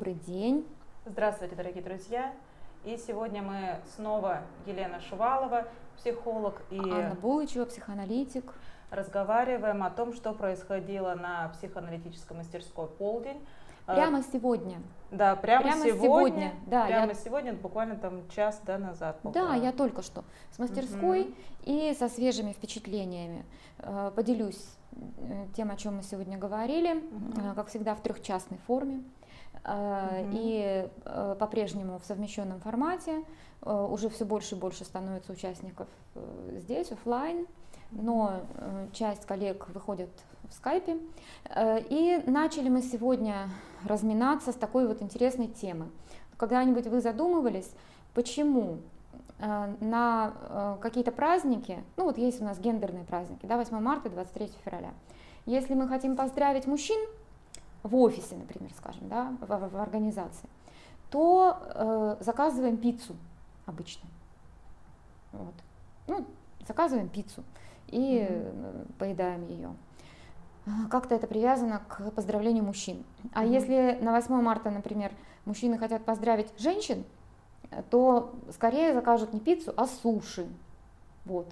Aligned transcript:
добрый 0.00 0.14
день. 0.26 0.66
Здравствуйте, 1.04 1.54
дорогие 1.54 1.82
друзья. 1.82 2.32
И 2.86 2.96
сегодня 2.96 3.42
мы 3.42 3.80
снова 3.96 4.40
Елена 4.64 4.98
Шувалова, 4.98 5.68
психолог, 5.98 6.62
и 6.70 6.78
Анна 6.78 7.18
Булычева, 7.20 7.66
психоаналитик. 7.66 8.50
Разговариваем 8.90 9.82
о 9.82 9.90
том, 9.90 10.14
что 10.14 10.32
происходило 10.32 11.12
на 11.16 11.50
психоаналитической 11.50 12.34
мастерской 12.34 12.86
«Полдень». 12.86 13.46
А, 13.86 13.94
прямо 13.94 14.22
сегодня. 14.22 14.78
Да, 15.10 15.36
прямо, 15.36 15.64
прямо 15.64 15.84
сегодня. 15.84 16.00
сегодня. 16.00 16.52
Да, 16.66 16.86
прямо 16.86 17.08
я... 17.08 17.14
сегодня, 17.14 17.52
буквально 17.52 17.96
там 17.96 18.26
час 18.30 18.58
да, 18.64 18.78
назад. 18.78 19.20
Полтора. 19.20 19.48
Да, 19.48 19.54
я 19.56 19.70
только 19.70 20.00
что 20.00 20.24
с 20.50 20.58
мастерской 20.58 21.24
угу. 21.24 21.34
и 21.64 21.92
со 21.92 22.08
свежими 22.08 22.52
впечатлениями 22.52 23.44
э, 23.80 24.12
поделюсь 24.16 24.64
э, 24.92 25.46
тем, 25.54 25.70
о 25.70 25.76
чем 25.76 25.96
мы 25.96 26.02
сегодня 26.04 26.38
говорили, 26.38 26.94
угу. 26.94 27.54
как 27.54 27.66
всегда 27.66 27.94
в 27.94 28.00
трехчастной 28.00 28.56
форме. 28.66 29.02
Mm-hmm. 29.64 30.30
И 30.32 30.88
э, 31.04 31.36
по-прежнему 31.38 31.98
в 31.98 32.04
совмещенном 32.04 32.60
формате 32.60 33.24
э, 33.62 33.88
уже 33.90 34.08
все 34.08 34.24
больше 34.24 34.54
и 34.54 34.58
больше 34.58 34.84
становится 34.84 35.32
участников 35.32 35.86
здесь, 36.56 36.90
офлайн, 36.90 37.46
но 37.92 38.40
часть 38.92 39.26
коллег 39.26 39.68
выходят 39.68 40.10
в 40.48 40.54
скайпе. 40.54 40.98
И 41.56 42.22
начали 42.26 42.68
мы 42.68 42.82
сегодня 42.82 43.48
разминаться 43.84 44.50
с 44.50 44.56
такой 44.56 44.88
вот 44.88 45.02
интересной 45.02 45.46
темы. 45.46 45.88
Когда-нибудь 46.36 46.88
вы 46.88 47.00
задумывались, 47.00 47.70
почему 48.12 48.78
на 49.38 50.78
какие-то 50.82 51.12
праздники, 51.12 51.78
ну 51.96 52.04
вот 52.04 52.18
есть 52.18 52.40
у 52.42 52.44
нас 52.44 52.58
гендерные 52.58 53.04
праздники, 53.04 53.46
да, 53.46 53.56
8 53.56 53.78
марта, 53.78 54.10
23 54.10 54.50
февраля, 54.64 54.90
если 55.46 55.74
мы 55.74 55.88
хотим 55.88 56.16
поздравить 56.16 56.66
мужчин, 56.66 56.98
в 57.82 57.96
офисе, 57.96 58.36
например, 58.36 58.72
скажем, 58.76 59.08
да, 59.08 59.34
в, 59.40 59.70
в 59.70 59.76
организации, 59.76 60.48
то 61.10 61.58
э, 61.74 62.16
заказываем 62.20 62.76
пиццу 62.76 63.16
обычно. 63.66 64.08
Вот. 65.32 65.54
Ну, 66.06 66.26
заказываем 66.66 67.08
пиццу 67.08 67.42
и 67.88 68.20
mm-hmm. 68.20 68.92
поедаем 68.98 69.46
ее. 69.46 69.74
Как-то 70.90 71.14
это 71.14 71.26
привязано 71.26 71.80
к 71.88 72.10
поздравлению 72.12 72.64
мужчин. 72.64 73.04
А 73.32 73.44
mm-hmm. 73.44 73.52
если 73.52 73.98
на 74.02 74.12
8 74.12 74.34
марта, 74.34 74.70
например, 74.70 75.12
мужчины 75.44 75.78
хотят 75.78 76.04
поздравить 76.04 76.52
женщин, 76.58 77.04
то 77.90 78.34
скорее 78.52 78.92
закажут 78.94 79.32
не 79.32 79.40
пиццу, 79.40 79.72
а 79.76 79.86
суши. 79.86 80.46
Вот. 81.24 81.48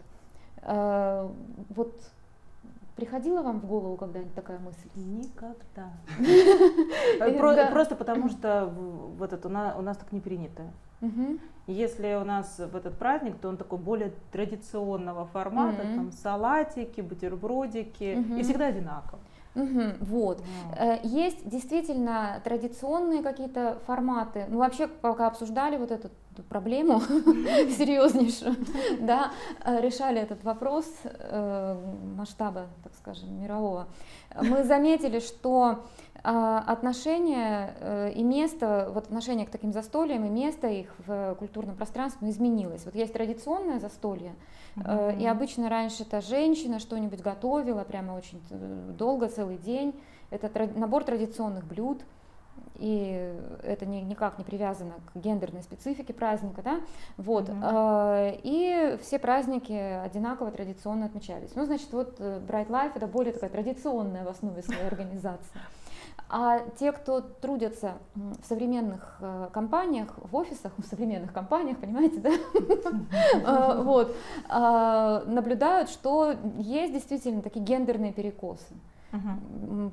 Э, 0.63 1.29
вот 1.71 1.95
Приходила 2.99 3.43
вам 3.43 3.61
в 3.61 3.67
голову 3.67 3.97
когда-нибудь 3.97 4.35
такая 4.35 4.59
мысль? 4.59 4.89
Никогда. 4.97 5.93
Просто 7.71 7.95
потому 7.95 8.29
что 8.29 8.67
вот 9.17 9.33
это 9.33 9.47
у 9.79 9.83
нас 9.83 9.97
так 9.97 10.11
не 10.11 10.19
принято. 10.19 10.65
Если 11.69 12.15
у 12.15 12.25
нас 12.25 12.59
в 12.59 12.75
этот 12.75 12.99
праздник, 12.99 13.39
то 13.39 13.49
он 13.51 13.57
такой 13.57 13.79
более 13.79 14.13
традиционного 14.33 15.27
формата, 15.27 15.83
там 15.95 16.11
салатики, 16.11 17.01
бутербродики, 17.01 18.17
и 18.41 18.43
всегда 18.43 18.67
одинаково. 18.67 19.21
Угу, 19.59 19.83
вот. 20.01 20.41
Yeah. 20.41 21.01
Э, 21.03 21.07
есть 21.07 21.49
действительно 21.49 22.41
традиционные 22.45 23.23
какие-то 23.23 23.79
форматы. 23.87 24.47
Ну, 24.49 24.59
вообще, 24.59 24.87
пока 24.87 25.27
обсуждали 25.27 25.77
вот 25.77 25.91
эту 25.91 26.11
проблему 26.49 27.01
серьезнейшую, 27.77 28.57
да, 29.01 29.33
э, 29.65 29.81
решали 29.81 30.21
этот 30.21 30.45
вопрос 30.45 30.87
э, 31.03 31.77
масштаба, 32.17 32.67
так 32.85 32.93
скажем, 32.95 33.41
мирового, 33.41 33.89
мы 34.41 34.63
заметили, 34.63 35.19
что 35.19 35.85
отношение 36.23 38.13
и 38.15 38.23
место, 38.23 38.91
вот 38.93 39.05
отношение 39.05 39.47
к 39.47 39.51
таким 39.51 39.73
застольям 39.73 40.25
и 40.25 40.29
место 40.29 40.69
их 40.69 40.95
в 41.07 41.37
культурном 41.39 41.77
пространстве 41.77 42.19
ну, 42.23 42.31
изменилось. 42.31 42.85
Вот 42.85 42.95
есть 42.95 43.13
традиционное 43.13 43.79
застолье, 43.79 44.35
Mm-hmm. 44.79 45.21
И 45.21 45.27
обычно 45.27 45.69
раньше 45.69 46.03
это 46.03 46.21
женщина 46.21 46.79
что-нибудь 46.79 47.21
готовила, 47.21 47.85
прямо 47.85 48.13
очень 48.13 48.41
э, 48.51 48.93
долго, 48.97 49.29
целый 49.29 49.59
день. 49.59 49.95
Это 50.31 50.51
набор 50.77 51.05
традиционных 51.05 51.65
блюд, 51.65 52.03
и 52.77 53.35
это 53.63 53.87
ни, 53.87 53.97
никак 54.01 54.39
не 54.39 54.45
привязано 54.45 54.95
к 55.07 55.19
гендерной 55.19 55.63
специфике 55.63 56.13
праздника, 56.13 56.61
да, 56.63 56.81
вот, 57.17 57.49
mm-hmm. 57.49 58.41
и 58.43 58.99
все 59.03 59.19
праздники 59.19 59.73
одинаково 59.73 60.51
традиционно 60.51 61.07
отмечались. 61.07 61.55
Ну, 61.55 61.65
значит, 61.65 61.91
вот 61.93 62.17
э, 62.19 62.41
Bright 62.47 62.69
Life 62.69 62.93
это 62.95 63.07
более 63.07 63.33
такая 63.33 63.51
традиционная 63.51 64.25
в 64.25 64.29
основе 64.29 64.63
своей 64.63 64.87
организации. 64.87 65.51
А 66.31 66.61
те, 66.79 66.93
кто 66.93 67.21
трудятся 67.21 67.95
в 68.15 68.45
современных 68.45 69.17
э, 69.21 69.49
компаниях, 69.53 70.09
в 70.17 70.37
офисах, 70.37 70.73
в 70.77 70.85
современных 70.85 71.33
компаниях, 71.33 71.79
понимаете, 71.79 72.21
да, 72.21 72.33
а, 73.47 73.83
вот, 73.83 74.15
а, 74.49 75.25
наблюдают, 75.25 75.89
что 75.89 76.35
есть 76.59 76.93
действительно 76.93 77.41
такие 77.41 77.65
гендерные 77.65 78.13
перекосы. 78.13 78.75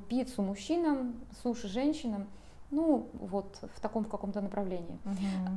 Пиццу 0.10 0.42
мужчинам, 0.42 1.16
суши 1.42 1.70
женщинам, 1.70 2.28
ну, 2.70 3.08
вот 3.14 3.58
в 3.74 3.80
таком 3.80 4.04
в 4.04 4.10
каком-то 4.10 4.42
направлении. 4.42 5.00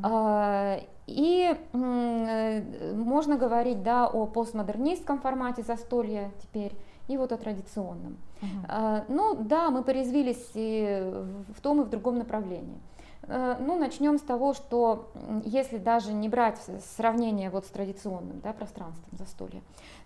Uh-huh. 0.04 0.84
И 1.08 1.56
э, 1.72 2.92
можно 2.94 3.36
говорить, 3.36 3.82
да, 3.82 4.06
о 4.06 4.26
постмодернистском 4.26 5.18
формате 5.18 5.62
застолья 5.62 6.30
теперь, 6.40 6.76
и 7.08 7.16
вот 7.16 7.32
о 7.32 7.36
традиционном. 7.36 8.16
Uh-huh. 8.40 9.04
Ну 9.08 9.34
да, 9.34 9.70
мы 9.70 9.82
порезвились 9.82 10.50
и 10.54 11.12
в 11.56 11.60
том 11.60 11.80
и 11.80 11.84
в 11.84 11.88
другом 11.88 12.18
направлении. 12.18 12.78
А, 13.28 13.56
ну, 13.60 13.78
начнем 13.78 14.18
с 14.18 14.22
того, 14.22 14.54
что 14.54 15.10
если 15.44 15.78
даже 15.78 16.12
не 16.12 16.28
брать 16.28 16.58
сравнение 16.96 17.50
вот 17.50 17.66
с 17.66 17.68
традиционным 17.68 18.40
да, 18.40 18.52
пространством 18.52 19.10
застолья, 19.18 19.62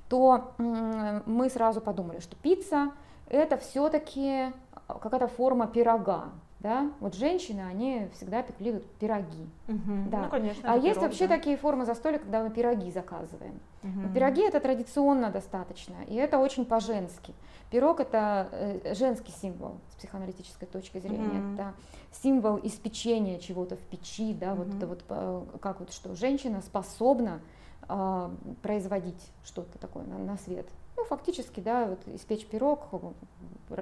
то 0.09 0.53
мы 0.59 1.49
сразу 1.49 1.81
подумали, 1.81 2.21
что 2.21 2.37
пицца 2.37 2.93
это 3.29 3.57
все-таки 3.57 4.53
какая-то 4.87 5.29
форма 5.29 5.67
пирога, 5.67 6.31
да, 6.63 6.93
вот 7.01 7.15
женщины, 7.15 7.61
они 7.61 8.09
всегда 8.15 8.43
пекли 8.43 8.73
вот 8.73 8.87
пироги, 8.93 9.49
угу. 9.67 10.09
да. 10.11 10.25
Ну, 10.25 10.31
конечно, 10.31 10.73
а 10.73 10.77
есть 10.77 10.95
пирог, 10.95 11.03
вообще 11.03 11.27
да. 11.27 11.37
такие 11.37 11.57
формы 11.57 11.85
застолья, 11.85 12.19
когда 12.19 12.43
мы 12.43 12.51
пироги 12.51 12.91
заказываем. 12.93 13.61
Угу. 13.83 14.15
Пироги 14.15 14.43
это 14.43 14.61
традиционно 14.61 15.31
достаточно, 15.31 15.97
и 16.07 16.15
это 16.15 16.39
очень 16.39 16.65
по-женски. 16.65 17.35
Пирог 17.71 18.01
это 18.01 18.49
э, 18.53 18.95
женский 18.95 19.33
символ 19.33 19.81
с 19.91 19.97
психоаналитической 19.97 20.69
точки 20.69 20.99
зрения, 20.99 21.41
угу. 21.41 21.55
это 21.55 21.75
символ 22.13 22.61
испечения 22.63 23.41
чего-то 23.41 23.77
в 23.77 23.81
печи, 23.81 24.33
да, 24.33 24.53
угу. 24.53 24.63
вот 24.63 24.75
это 24.75 24.87
вот 24.87 25.05
э, 25.09 25.45
как 25.61 25.81
вот 25.81 25.93
что 25.93 26.15
женщина 26.15 26.61
способна 26.61 27.41
э, 27.89 28.31
производить 28.63 29.31
что-то 29.45 29.79
такое 29.79 30.05
на, 30.05 30.19
на 30.19 30.37
свет. 30.39 30.69
Ну, 30.97 31.05
фактически, 31.05 31.59
да, 31.59 31.87
вот 31.87 32.07
испечь 32.15 32.47
пирог, 32.47 32.87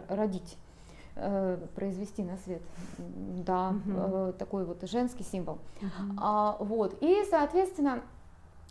родить. 0.08 0.56
Э, 1.22 1.58
произвести 1.74 2.22
на 2.22 2.38
свет, 2.38 2.62
да, 2.96 3.74
угу. 3.86 4.32
такой 4.32 4.64
вот 4.64 4.82
женский 4.88 5.22
символ. 5.22 5.58
Угу. 5.82 6.16
А, 6.18 6.56
вот. 6.60 6.96
И, 7.02 7.24
соответственно, 7.28 8.00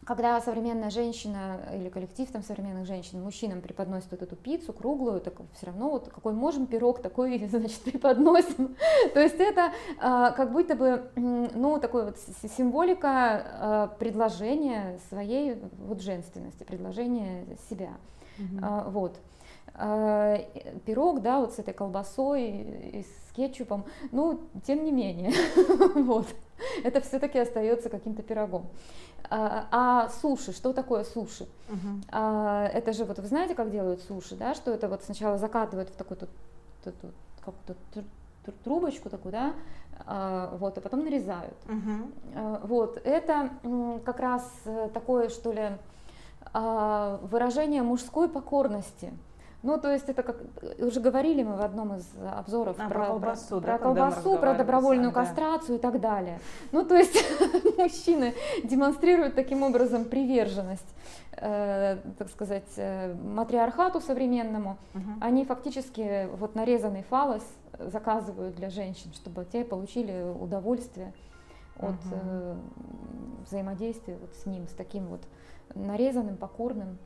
когда 0.03 0.41
современная 0.41 0.89
женщина 0.89 1.59
или 1.75 1.89
коллектив 1.89 2.27
там 2.31 2.41
современных 2.41 2.87
женщин 2.87 3.21
мужчинам 3.21 3.61
преподносит 3.61 4.09
вот 4.09 4.23
эту 4.23 4.35
пиццу 4.35 4.73
круглую, 4.73 5.21
так 5.21 5.35
все 5.53 5.67
равно 5.67 5.91
вот 5.91 6.09
какой 6.09 6.33
можем 6.33 6.65
пирог, 6.65 7.03
такой, 7.03 7.45
значит, 7.51 7.81
преподносим. 7.81 8.75
То 9.13 9.19
есть 9.19 9.39
это 9.39 9.71
а, 9.99 10.31
как 10.31 10.51
будто 10.51 10.75
бы, 10.75 11.11
ну, 11.15 11.79
такой 11.79 12.05
вот 12.05 12.17
символика 12.57 13.09
а, 13.11 13.87
предложения 13.99 14.99
своей 15.09 15.61
вот 15.77 16.01
женственности, 16.01 16.63
предложения 16.63 17.45
себя. 17.69 17.91
Mm-hmm. 18.39 18.59
А, 18.63 18.89
вот. 18.89 19.19
А, 19.75 20.37
пирог, 20.85 21.21
да, 21.21 21.39
вот 21.39 21.53
с 21.53 21.59
этой 21.59 21.73
колбасой 21.73 22.49
и 22.49 23.03
с 23.03 23.33
кетчупом, 23.33 23.85
ну, 24.11 24.41
тем 24.65 24.83
не 24.83 24.91
менее, 24.91 25.31
вот, 25.95 26.27
это 26.83 27.01
все-таки 27.01 27.39
остается 27.39 27.89
каким-то 27.89 28.21
пирогом. 28.21 28.67
А, 29.29 29.67
а 29.71 30.09
суши, 30.21 30.53
что 30.53 30.73
такое 30.73 31.03
суши? 31.03 31.47
Uh-huh. 31.69 32.03
А, 32.11 32.67
это 32.67 32.93
же 32.93 33.05
вот 33.05 33.19
вы 33.19 33.27
знаете, 33.27 33.53
как 33.53 33.69
делают 33.69 34.01
суши, 34.01 34.35
да, 34.35 34.55
что 34.55 34.71
это 34.71 34.87
вот 34.87 35.03
сначала 35.03 35.37
закатывают 35.37 35.89
в 35.89 35.95
такую 35.95 36.17
тут, 36.17 36.29
тут, 36.83 36.95
тут 37.01 37.11
какую-то 37.45 38.63
трубочку 38.63 39.09
такую, 39.09 39.31
да, 39.31 39.53
а, 40.05 40.55
вот, 40.57 40.77
а 40.77 40.81
потом 40.81 41.03
нарезают. 41.03 41.55
Uh-huh. 41.65 42.67
Вот, 42.67 42.99
это 43.03 43.51
как 44.05 44.19
раз 44.19 44.51
такое, 44.93 45.29
что 45.29 45.51
ли, 45.51 45.69
выражение 46.51 47.83
мужской 47.83 48.27
покорности 48.27 49.13
Ну, 49.61 49.77
то 49.77 49.91
есть 49.91 50.07
это 50.07 50.23
как 50.23 50.37
уже 50.79 51.01
говорили 51.01 51.43
мы 51.43 51.57
в 51.57 51.61
одном 51.61 51.95
из 51.95 52.07
обзоров 52.31 52.77
а, 52.79 52.87
про, 52.87 52.99
про 52.99 53.05
колбасу, 53.07 53.59
про, 53.59 53.59
да, 53.59 53.77
про, 53.77 53.83
колбасу, 53.83 54.37
про 54.37 54.53
добровольную 54.53 55.11
да. 55.11 55.21
кастрацию 55.21 55.77
и 55.77 55.81
так 55.81 55.99
далее. 55.99 56.39
Ну, 56.71 56.85
то 56.85 56.95
есть 56.95 57.17
мужчины 57.77 58.33
демонстрируют 58.63 59.35
таким 59.35 59.63
образом 59.63 60.05
приверженность, 60.05 60.87
э, 61.33 61.97
так 62.17 62.29
сказать, 62.29 62.71
э, 62.77 63.13
матриархату 63.13 63.99
современному. 63.99 64.77
Угу. 64.95 65.11
Они 65.19 65.43
фактически 65.43 66.29
вот 66.37 66.55
нарезанный 66.55 67.03
фалос 67.03 67.43
заказывают 67.79 68.55
для 68.55 68.69
женщин, 68.69 69.11
чтобы 69.13 69.43
те 69.43 69.65
получили 69.65 70.23
удовольствие 70.39 71.13
от 71.77 71.95
угу. 72.05 72.13
э, 72.13 72.55
взаимодействия 73.45 74.17
вот 74.21 74.33
с 74.35 74.45
ним, 74.45 74.69
с 74.69 74.71
таким 74.71 75.07
вот 75.07 75.21
нарезанным, 75.75 76.37
покорным, 76.37 76.97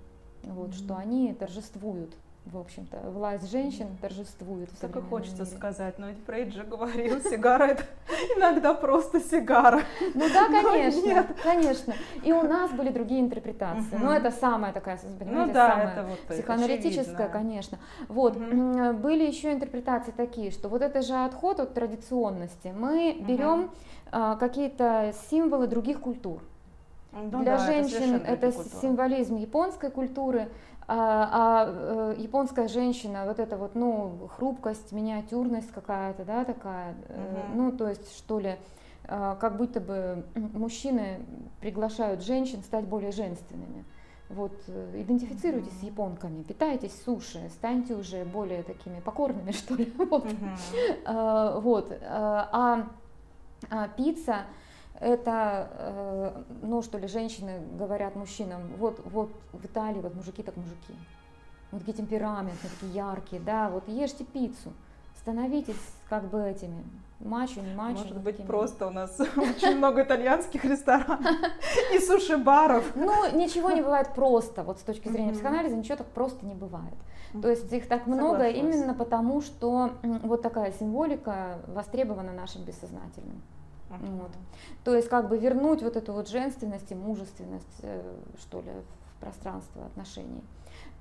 вот, 0.44 0.69
угу. 0.69 0.73
что 0.73 0.95
они 0.95 1.33
торжествуют 1.33 2.15
в 2.45 2.57
общем-то, 2.57 2.97
власть 3.09 3.49
женщин 3.49 3.87
торжествует 4.01 4.69
в 4.69 4.79
Так 4.79 4.95
и 4.95 5.01
хочется 5.01 5.43
мире. 5.43 5.55
сказать, 5.55 5.97
но 5.97 6.09
ведь 6.09 6.23
Фрейд 6.25 6.53
же 6.53 6.63
говорил, 6.63 7.21
сигара 7.21 7.63
это 7.63 7.83
иногда 8.37 8.73
просто 8.73 9.21
сигара. 9.21 9.81
Ну 10.13 10.27
да, 10.29 10.47
конечно, 10.61 11.25
конечно. 11.41 11.93
И 12.23 12.33
у 12.33 12.43
нас 12.43 12.71
были 12.71 12.89
другие 12.89 13.21
интерпретации. 13.21 13.95
Но 13.95 14.13
это 14.13 14.29
самая 14.29 14.73
такая, 14.73 14.97
понимаете, 14.97 15.47
ну, 15.47 15.53
да, 15.53 15.69
самая 15.69 15.87
это 15.87 16.03
вот 16.03 16.19
психоаналитическая, 16.27 17.29
конечно. 17.29 17.79
Вот, 18.09 18.35
были 18.35 19.25
еще 19.25 19.53
интерпретации 19.53 20.11
такие, 20.11 20.51
что 20.51 20.67
вот 20.67 20.81
это 20.81 21.01
же 21.01 21.13
отход 21.13 21.59
от 21.59 21.73
традиционности. 21.73 22.73
Мы 22.75 23.17
берем 23.19 23.71
а, 24.11 24.35
какие-то 24.35 25.13
символы 25.29 25.67
других 25.67 26.01
культур. 26.01 26.41
Ну, 27.13 27.43
Для 27.43 27.57
да, 27.57 27.65
женщин 27.65 28.15
это, 28.15 28.47
это 28.47 28.51
символизм 28.81 29.35
японской 29.35 29.91
культуры, 29.91 30.49
а, 30.88 31.30
а 31.31 31.65
э, 31.68 32.15
японская 32.19 32.68
женщина, 32.68 33.25
вот 33.25 33.39
эта 33.39 33.57
вот, 33.57 33.75
ну, 33.75 34.30
хрупкость, 34.35 34.91
миниатюрность 34.91 35.71
какая-то, 35.71 36.25
да, 36.25 36.44
такая, 36.44 36.91
угу. 36.91 37.56
ну, 37.56 37.71
то 37.71 37.88
есть, 37.88 38.15
что 38.18 38.39
ли, 38.39 38.57
э, 39.06 39.35
как 39.39 39.57
будто 39.57 39.80
бы 39.80 40.25
мужчины 40.35 41.19
приглашают 41.62 42.24
женщин 42.24 42.63
стать 42.63 42.85
более 42.85 43.12
женственными. 43.12 43.85
Вот, 44.30 44.53
э, 44.68 45.01
идентифицируйтесь 45.01 45.74
mm-hmm. 45.74 45.81
с 45.81 45.83
японками, 45.83 46.44
питайтесь 46.44 47.00
суши, 47.03 47.50
станьте 47.50 47.94
уже 47.94 48.25
более 48.25 48.63
такими 48.63 49.00
покорными, 49.00 49.51
что 49.53 49.75
ли. 49.75 49.94
Вот. 49.97 50.25
Mm-hmm. 50.25 51.01
А, 51.06 51.59
вот. 51.59 51.91
А, 52.01 52.88
а 53.69 53.88
пицца, 53.89 54.45
это, 54.99 55.69
э, 55.71 56.43
ну 56.61 56.81
что 56.81 56.97
ли, 56.97 57.07
женщины 57.07 57.59
говорят 57.77 58.15
мужчинам, 58.15 58.61
вот, 58.77 59.01
вот 59.05 59.31
в 59.51 59.65
Италии 59.65 59.99
вот 59.99 60.15
мужики 60.15 60.43
так 60.43 60.55
мужики, 60.57 60.95
вот 61.71 61.79
такие 61.79 61.97
темпераментные, 61.97 62.71
такие 62.79 62.93
яркие, 62.93 63.41
да, 63.41 63.69
вот 63.69 63.87
ешьте 63.87 64.23
пиццу, 64.23 64.71
становитесь 65.19 65.75
как 66.09 66.29
бы 66.29 66.41
этими, 66.41 66.83
мачо, 67.19 67.61
не 67.61 67.73
мачо. 67.73 67.99
Может 67.99 68.17
быть, 68.17 68.35
такими. 68.35 68.47
просто 68.47 68.87
у 68.87 68.91
нас 68.91 69.19
очень 69.35 69.77
много 69.77 70.03
итальянских 70.03 70.63
ресторанов 70.65 71.25
и 71.93 71.99
суши-баров. 71.99 72.83
Ну, 72.95 73.35
ничего 73.35 73.71
не 73.71 73.81
бывает 73.81 74.09
просто, 74.13 74.63
вот 74.63 74.79
с 74.79 74.83
точки 74.83 75.09
зрения 75.09 75.33
психоанализа, 75.33 75.75
ничего 75.75 75.97
так 75.97 76.07
просто 76.07 76.45
не 76.45 76.55
бывает. 76.55 76.95
То 77.41 77.49
есть 77.49 77.71
их 77.73 77.87
так 77.87 78.05
много 78.05 78.47
именно 78.47 78.93
потому, 78.93 79.41
что 79.41 79.91
вот 80.03 80.41
такая 80.43 80.71
символика 80.71 81.59
востребована 81.67 82.31
нашим 82.31 82.63
бессознательным. 82.63 83.41
Вот. 84.01 84.31
То 84.83 84.95
есть 84.95 85.09
как 85.09 85.29
бы 85.29 85.37
вернуть 85.37 85.81
вот 85.81 85.95
эту 85.95 86.13
вот 86.13 86.29
женственность 86.29 86.91
и 86.91 86.95
мужественность, 86.95 87.79
э, 87.81 88.01
что 88.39 88.61
ли, 88.61 88.71
в 88.71 89.19
пространство 89.19 89.85
отношений. 89.85 90.43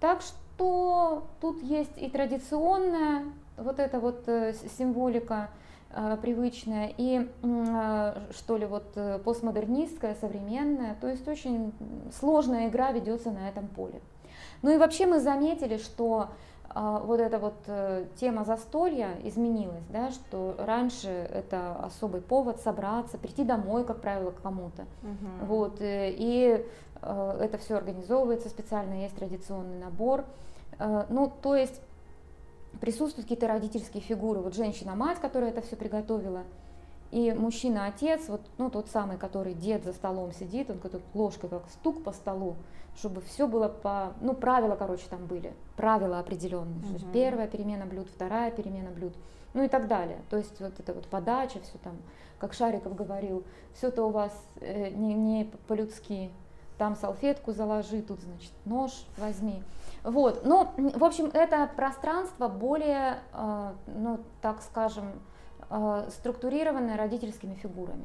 Так 0.01 0.21
что 0.23 1.27
тут 1.41 1.63
есть 1.63 1.97
и 1.97 2.09
традиционная 2.09 3.25
вот 3.57 3.79
эта 3.79 4.01
вот 4.01 4.29
э, 4.29 4.55
символика 4.79 5.51
э, 5.91 6.17
привычная, 6.21 6.93
и 6.97 7.29
что 8.33 8.57
ли 8.57 8.67
вот 8.67 8.97
постмодернистская, 9.25 10.15
современная, 10.21 10.97
то 11.01 11.09
есть 11.09 11.27
очень 11.29 11.73
сложная 12.19 12.69
игра 12.69 12.93
ведется 12.93 13.31
на 13.31 13.49
этом 13.49 13.67
поле. 13.69 14.01
Ну 14.63 14.71
и 14.71 14.79
вообще 14.79 15.07
мы 15.07 15.21
заметили, 15.21 15.77
что 15.77 16.29
вот 16.75 17.21
эта 17.21 17.39
вот 17.39 17.55
э, 17.67 18.07
тема 18.17 18.45
застолья 18.45 19.19
изменилась, 19.25 19.85
да, 19.91 20.11
что 20.11 20.55
раньше 20.59 21.09
это 21.09 21.75
особый 21.77 22.21
повод 22.23 22.61
собраться, 22.61 23.19
прийти 23.19 23.45
домой, 23.45 23.85
как 23.85 24.01
правило, 24.01 24.31
к 24.31 24.41
кому-то. 24.41 24.83
Угу. 25.03 25.47
Вот, 25.47 25.81
э, 25.81 26.11
и 26.17 26.65
э, 27.03 27.39
это 27.41 27.59
все 27.59 27.77
организовывается 27.77 28.49
специально, 28.49 29.03
есть 29.03 29.17
традиционный 29.17 29.79
набор. 29.79 30.25
Ну, 31.11 31.31
то 31.43 31.55
есть 31.55 31.81
присутствуют 32.81 33.27
какие-то 33.27 33.47
родительские 33.47 34.03
фигуры. 34.03 34.41
Вот 34.41 34.55
женщина-мать, 34.55 35.19
которая 35.21 35.51
это 35.51 35.61
все 35.61 35.77
приготовила, 35.77 36.43
и 37.13 37.31
мужчина-отец, 37.33 38.29
вот, 38.29 38.41
ну, 38.57 38.71
тот 38.71 38.89
самый, 38.89 39.19
который 39.19 39.53
дед 39.53 39.85
за 39.85 39.93
столом 39.93 40.33
сидит, 40.33 40.71
он 40.71 40.79
как 40.79 40.93
ложкой 41.13 41.51
как 41.51 41.69
стук 41.69 42.03
по 42.03 42.11
столу, 42.13 42.57
чтобы 42.97 43.21
все 43.21 43.47
было 43.47 43.69
по, 43.69 44.15
ну, 44.23 44.33
правила, 44.33 44.77
короче, 44.77 45.05
там 45.11 45.27
были, 45.27 45.53
правила 45.77 46.19
определенные. 46.19 46.79
Угу. 46.79 46.99
То 46.99 47.05
первая 47.13 47.47
перемена 47.47 47.85
блюд, 47.85 48.09
вторая 48.09 48.51
перемена 48.51 48.91
блюд, 48.91 49.13
ну 49.53 49.63
и 49.63 49.69
так 49.69 49.89
далее. 49.89 50.23
То 50.31 50.39
есть 50.39 50.59
вот 50.59 50.73
это 50.81 50.95
вот 50.95 51.07
подача, 51.07 51.61
все 51.61 51.77
там, 51.85 51.99
как 52.39 52.55
Шариков 52.55 52.97
говорил, 52.97 53.45
все 53.75 53.89
это 53.89 54.05
у 54.05 54.09
вас 54.09 54.33
э, 54.63 54.89
не, 54.89 55.13
не 55.13 55.53
по-людски, 55.69 56.31
там 56.79 56.97
салфетку 56.97 57.53
заложи, 57.53 58.01
тут, 58.01 58.21
значит, 58.21 58.53
нож 58.65 59.05
возьми. 59.19 59.63
Вот, 60.03 60.47
ну, 60.47 60.67
в 60.79 61.05
общем, 61.05 61.27
это 61.27 61.71
пространство 61.77 62.49
более, 62.49 63.19
э, 63.35 63.73
ну, 63.87 64.21
так 64.41 64.63
скажем, 64.63 65.13
э, 65.73 66.09
структурированное 66.11 66.97
родительскими 66.97 67.55
фигурами. 67.55 68.05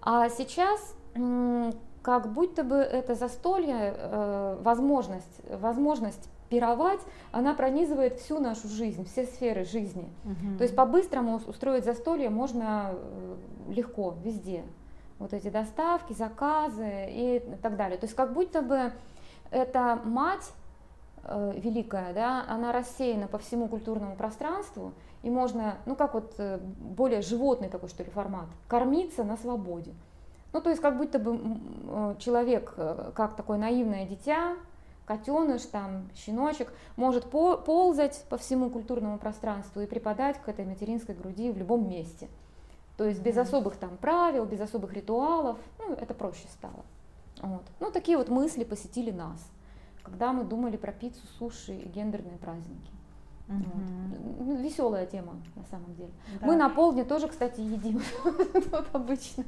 А 0.00 0.28
сейчас 0.30 0.94
как 2.02 2.32
будто 2.32 2.64
бы 2.64 2.76
это 2.76 3.14
застолье, 3.14 3.94
э, 3.96 4.58
возможность, 4.60 5.40
возможность 5.48 6.28
пировать, 6.48 7.00
она 7.30 7.54
пронизывает 7.54 8.20
всю 8.20 8.38
нашу 8.38 8.68
жизнь, 8.68 9.06
все 9.06 9.24
сферы 9.24 9.64
жизни. 9.64 10.08
Угу. 10.24 10.58
То 10.58 10.64
есть 10.64 10.76
по-быстрому 10.76 11.40
устроить 11.46 11.84
застолье 11.84 12.28
можно 12.28 12.90
э, 12.92 13.36
легко, 13.68 14.14
везде. 14.22 14.64
Вот 15.18 15.32
эти 15.32 15.48
доставки, 15.48 16.12
заказы 16.12 17.06
и 17.08 17.42
так 17.62 17.76
далее. 17.76 17.96
То 17.96 18.04
есть 18.04 18.16
как 18.16 18.32
будто 18.32 18.60
бы 18.60 18.92
эта 19.50 20.00
мать 20.04 20.52
э, 21.24 21.52
великая, 21.56 22.12
да, 22.12 22.44
она 22.48 22.72
рассеяна 22.72 23.28
по 23.28 23.38
всему 23.38 23.68
культурному 23.68 24.16
пространству, 24.16 24.92
и 25.22 25.30
можно, 25.30 25.76
ну 25.86 25.94
как 25.96 26.14
вот 26.14 26.34
э, 26.38 26.58
более 26.58 27.22
животный 27.22 27.68
такой 27.68 27.88
что 27.88 28.02
ли 28.02 28.10
формат, 28.10 28.46
кормиться 28.68 29.24
на 29.24 29.36
свободе. 29.36 29.92
Ну, 30.52 30.60
то 30.60 30.68
есть 30.68 30.82
как 30.82 30.98
будто 30.98 31.18
бы 31.18 31.38
э, 31.38 32.14
человек, 32.18 32.74
э, 32.76 33.12
как 33.14 33.36
такое 33.36 33.56
наивное 33.56 34.06
дитя, 34.06 34.56
котеныш, 35.06 35.62
там, 35.62 36.08
щеночек, 36.14 36.72
может 36.96 37.24
по 37.30 37.56
ползать 37.56 38.24
по 38.28 38.36
всему 38.36 38.68
культурному 38.70 39.18
пространству 39.18 39.80
и 39.80 39.86
преподать 39.86 40.40
к 40.40 40.48
этой 40.48 40.64
материнской 40.64 41.14
груди 41.14 41.50
в 41.50 41.56
любом 41.56 41.88
месте. 41.88 42.28
То 42.96 43.04
есть 43.04 43.22
без 43.22 43.36
особых 43.38 43.76
там 43.76 43.96
правил, 43.96 44.44
без 44.44 44.60
особых 44.60 44.92
ритуалов, 44.92 45.58
ну, 45.78 45.94
это 45.94 46.12
проще 46.12 46.46
стало. 46.48 46.84
Вот. 47.40 47.62
Ну, 47.80 47.90
такие 47.90 48.18
вот 48.18 48.28
мысли 48.28 48.64
посетили 48.64 49.10
нас, 49.10 49.40
когда 50.02 50.32
мы 50.32 50.44
думали 50.44 50.76
про 50.76 50.92
пиццу, 50.92 51.26
суши 51.38 51.74
и 51.74 51.88
гендерные 51.88 52.36
праздники. 52.36 52.90
Угу. 53.48 53.56
Вот. 53.58 54.46
Ну, 54.46 54.56
Веселая 54.62 55.06
тема 55.06 55.34
на 55.54 55.64
самом 55.64 55.94
деле. 55.94 56.10
Да. 56.40 56.46
Мы 56.46 56.56
на 56.56 56.68
полдня 56.68 57.04
тоже, 57.04 57.28
кстати, 57.28 57.60
едим 57.60 58.00
вот 58.24 58.86
обычно. 58.92 59.44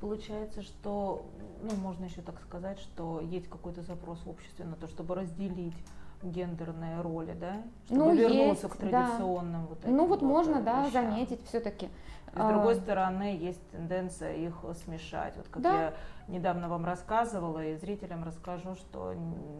Получается, 0.00 0.62
что, 0.62 1.26
ну, 1.62 1.74
можно 1.76 2.04
еще 2.04 2.22
так 2.22 2.40
сказать, 2.40 2.78
что 2.78 3.20
есть 3.20 3.48
какой-то 3.48 3.82
запрос 3.82 4.20
в 4.24 4.30
обществе 4.30 4.64
на 4.64 4.76
то, 4.76 4.86
чтобы 4.86 5.14
разделить 5.14 5.74
гендерные 6.22 7.00
роли, 7.00 7.36
да, 7.38 7.62
чтобы 7.86 8.04
ну, 8.04 8.14
вернуться 8.14 8.66
есть, 8.66 8.76
к 8.76 8.76
традиционным 8.76 9.62
да. 9.62 9.68
вот 9.68 9.84
этим. 9.84 9.96
Ну 9.96 10.06
вот, 10.06 10.20
вот 10.20 10.28
можно, 10.28 10.62
да, 10.62 10.86
вещам. 10.86 11.10
заметить 11.10 11.40
все-таки. 11.46 11.88
С 12.32 12.46
другой 12.46 12.74
а... 12.74 12.76
стороны, 12.76 13.36
есть 13.40 13.70
тенденция 13.70 14.34
их 14.34 14.64
смешать. 14.84 15.36
Вот 15.36 15.48
как 15.48 15.62
да. 15.62 15.82
я 15.82 15.94
недавно 16.28 16.68
вам 16.68 16.84
рассказывала, 16.84 17.64
и 17.64 17.76
зрителям 17.76 18.24
расскажу, 18.24 18.74
что 18.76 19.14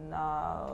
на, 0.09 0.69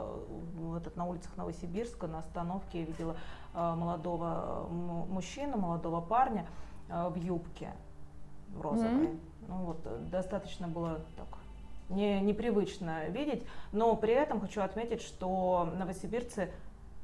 вот, 0.54 0.94
на 0.96 1.06
улицах 1.06 1.36
Новосибирска 1.36 2.06
на 2.06 2.18
остановке 2.18 2.80
я 2.80 2.86
видела 2.86 3.16
а, 3.54 3.74
молодого 3.74 4.68
мужчину, 4.68 5.58
молодого 5.58 6.00
парня 6.00 6.46
а, 6.88 7.08
в 7.08 7.16
юбке 7.16 7.72
в 8.48 8.60
розовой. 8.60 9.06
Mm-hmm. 9.06 9.20
Ну 9.48 9.54
вот, 9.64 10.10
достаточно 10.10 10.68
было 10.68 11.00
так 11.16 11.26
не, 11.88 12.20
непривычно 12.20 13.08
видеть, 13.08 13.44
но 13.72 13.94
при 13.96 14.12
этом 14.12 14.40
хочу 14.40 14.60
отметить, 14.60 15.02
что 15.02 15.72
новосибирцы 15.78 16.50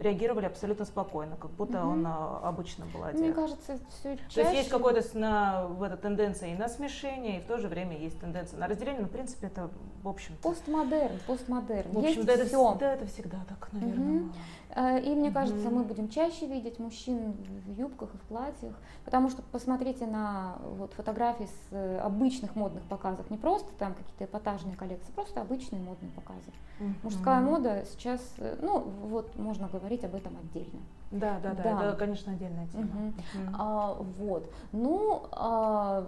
реагировали 0.02 0.46
абсолютно 0.46 0.84
спокойно, 0.84 1.36
как 1.36 1.50
будто 1.52 1.82
угу. 1.82 1.92
он 1.92 2.06
а, 2.06 2.40
обычно 2.44 2.86
был 2.86 3.04
одет. 3.04 3.20
Мне 3.20 3.32
кажется, 3.32 3.78
все 3.88 4.16
чаще... 4.16 4.34
То 4.34 4.40
есть 4.40 4.52
есть 4.52 4.68
какая-то 4.68 5.18
на, 5.18 5.66
в 5.66 5.82
этой 5.82 5.98
тенденция 5.98 6.50
и 6.50 6.54
на 6.54 6.68
смешение, 6.68 7.38
и 7.38 7.40
в 7.40 7.46
то 7.46 7.58
же 7.58 7.68
время 7.68 7.96
есть 7.96 8.20
тенденция 8.20 8.58
на 8.58 8.66
разделение, 8.68 9.02
но 9.02 9.08
в 9.08 9.10
принципе 9.10 9.46
это 9.46 9.70
в 10.02 10.08
общем 10.08 10.34
Постмодерн, 10.42 11.18
постмодерн. 11.26 11.92
В 11.92 11.98
общем, 11.98 12.24
да, 12.24 12.32
это, 12.32 12.46
всё. 12.46 12.76
да, 12.78 12.94
это 12.94 13.06
всегда 13.06 13.38
так, 13.48 13.68
наверное. 13.72 14.22
Угу. 14.22 14.32
И 14.74 15.14
мне 15.14 15.30
кажется, 15.30 15.68
мы 15.68 15.82
будем 15.82 16.08
чаще 16.08 16.46
видеть 16.46 16.78
мужчин 16.78 17.32
в 17.66 17.72
юбках 17.78 18.14
и 18.14 18.16
в 18.16 18.22
платьях, 18.22 18.74
потому 19.04 19.28
что 19.28 19.42
посмотрите 19.42 20.06
на 20.06 20.56
вот, 20.64 20.94
фотографии 20.94 21.44
с 21.44 21.72
э, 21.72 21.98
обычных 21.98 22.56
модных 22.56 22.82
показов, 22.84 23.28
не 23.30 23.36
просто 23.36 23.68
там 23.78 23.92
какие-то 23.92 24.24
эпатажные 24.24 24.74
коллекции, 24.74 25.12
просто 25.12 25.42
обычные 25.42 25.82
модные 25.82 26.10
показы. 26.12 26.50
Mm-hmm. 26.80 26.94
Мужская 27.02 27.40
мода 27.42 27.84
сейчас, 27.92 28.22
э, 28.38 28.56
ну 28.62 28.80
вот 28.80 29.36
можно 29.38 29.68
говорить 29.68 30.04
об 30.04 30.14
этом 30.14 30.38
отдельно. 30.38 30.80
Да, 31.12 31.38
да, 31.42 31.52
да, 31.52 31.62
да. 31.62 31.88
это, 31.88 31.96
конечно, 31.98 32.32
отдельная 32.32 32.66
тема. 32.68 32.84
Угу. 32.84 33.08
Угу. 33.08 33.56
А, 33.58 33.96
вот. 34.18 34.50
Ну, 34.72 35.26
а, 35.32 36.06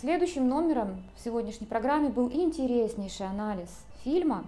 следующим 0.00 0.48
номером 0.48 1.02
в 1.16 1.20
сегодняшней 1.22 1.66
программе 1.66 2.08
был 2.08 2.30
интереснейший 2.32 3.28
анализ 3.28 3.68
фильма 4.02 4.44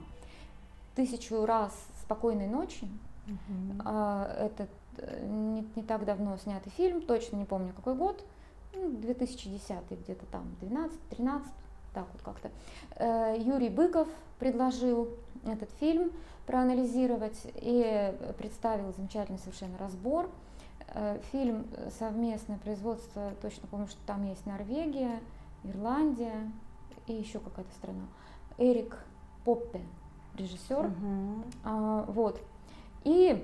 «Тысячу 0.95 1.45
раз 1.45 1.73
спокойной 2.03 2.47
ночи». 2.47 2.89
Угу. 3.29 3.83
А, 3.85 4.33
это 4.39 4.69
э, 4.99 5.27
не, 5.27 5.67
не 5.77 5.83
так 5.83 6.05
давно 6.05 6.37
снятый 6.39 6.73
фильм, 6.73 7.03
точно 7.03 7.37
не 7.37 7.45
помню 7.45 7.73
какой 7.75 7.95
год, 7.95 8.25
2010 8.73 9.71
ну, 9.71 9.97
где-то 9.97 10.27
там, 10.27 10.45
12-13, 10.63 11.43
так 11.95 12.07
вот 12.13 12.23
как-то. 12.23 12.51
Э, 12.97 13.37
Юрий 13.39 13.71
Быков 13.71 14.09
предложил 14.39 15.09
этот 15.45 15.71
фильм 15.81 16.11
проанализировать 16.47 17.39
и 17.57 18.15
представил 18.39 18.93
замечательный 18.95 19.39
совершенно 19.39 19.77
разбор. 19.79 20.31
Э, 20.95 21.21
фильм 21.33 21.67
совместное 21.99 22.59
производство, 22.59 23.33
точно 23.43 23.69
помню, 23.69 23.89
что 23.89 24.01
там 24.07 24.25
есть 24.25 24.47
Норвегия, 24.47 25.21
Ирландия 25.65 26.51
и 27.07 27.13
еще 27.13 27.41
какая-то 27.41 27.73
страна. 27.73 28.07
Эрик 28.59 28.97
Поппе, 29.45 29.81
режиссер. 30.37 30.87
Угу. 30.87 31.45
А, 31.65 32.05
вот. 32.09 32.41
И 33.09 33.43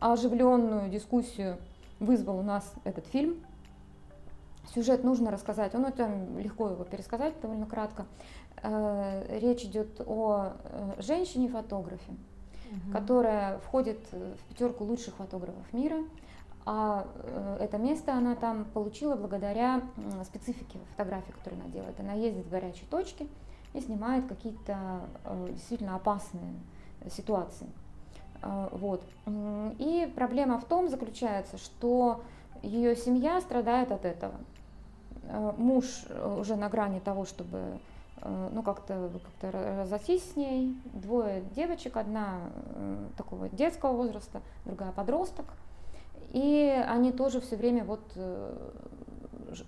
оживленную 0.00 0.90
дискуссию 0.90 1.58
вызвал 2.00 2.40
у 2.40 2.42
нас 2.42 2.74
этот 2.82 3.06
фильм. 3.06 3.36
Сюжет 4.74 5.04
нужно 5.04 5.30
рассказать, 5.30 5.76
он 5.76 5.84
это 5.84 6.10
легко 6.36 6.70
его 6.70 6.82
пересказать 6.82 7.40
довольно 7.40 7.66
кратко. 7.66 8.06
Э, 8.62 9.38
речь 9.38 9.62
идет 9.62 10.00
о 10.04 10.54
э, 10.64 10.94
женщине-фотографе, 10.98 12.10
угу. 12.10 12.92
которая 12.92 13.58
входит 13.58 14.00
в 14.10 14.48
пятерку 14.48 14.82
лучших 14.82 15.14
фотографов 15.14 15.72
мира. 15.72 15.98
А 16.66 17.06
э, 17.14 17.58
это 17.60 17.78
место 17.78 18.14
она 18.14 18.34
там 18.34 18.64
получила 18.64 19.14
благодаря 19.14 19.82
специфике 20.24 20.80
фотографии, 20.90 21.30
которую 21.30 21.62
она 21.62 21.70
делает. 21.70 22.00
Она 22.00 22.14
ездит 22.14 22.44
в 22.44 22.50
горячие 22.50 22.88
точки 22.90 23.28
и 23.72 23.80
снимает 23.80 24.26
какие-то 24.26 25.02
действительно 25.52 25.94
опасные 25.94 26.54
ситуации. 27.08 27.68
Вот. 28.42 29.02
И 29.78 30.10
проблема 30.14 30.58
в 30.58 30.64
том 30.64 30.88
заключается, 30.88 31.58
что 31.58 32.22
ее 32.62 32.96
семья 32.96 33.40
страдает 33.40 33.92
от 33.92 34.04
этого. 34.04 34.34
Муж 35.56 36.06
уже 36.38 36.56
на 36.56 36.68
грани 36.68 37.00
того, 37.00 37.24
чтобы 37.24 37.78
Э, 38.22 38.48
ну, 38.52 38.62
как-то 38.62 39.10
как 39.40 39.52
разойтись 39.52 40.32
с 40.32 40.36
ней. 40.36 40.76
Двое 40.92 41.42
девочек, 41.54 41.96
одна 41.96 42.40
э, 42.74 43.06
такого 43.16 43.48
детского 43.48 43.92
возраста, 43.92 44.42
другая 44.64 44.92
подросток. 44.92 45.46
И 46.32 46.84
они 46.86 47.12
тоже 47.12 47.40
все 47.40 47.56
время 47.56 47.84
вот 47.84 48.00
э, 48.14 48.56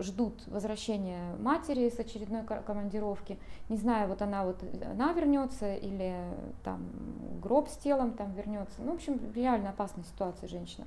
ждут 0.01 0.47
возвращения 0.47 1.37
матери 1.39 1.89
с 1.89 1.99
очередной 1.99 2.45
командировки. 2.45 3.39
Не 3.69 3.77
знаю, 3.77 4.09
вот 4.09 4.23
она 4.23 4.45
вот 4.45 4.63
она 4.85 5.13
вернется 5.13 5.75
или 5.75 6.15
там 6.65 6.87
гроб 7.43 7.69
с 7.69 7.77
телом 7.77 8.13
там 8.13 8.33
вернется. 8.33 8.77
Ну, 8.79 8.93
в 8.93 8.95
общем, 8.97 9.21
реально 9.35 9.71
опасная 9.71 10.05
ситуация 10.05 10.49
женщина. 10.49 10.87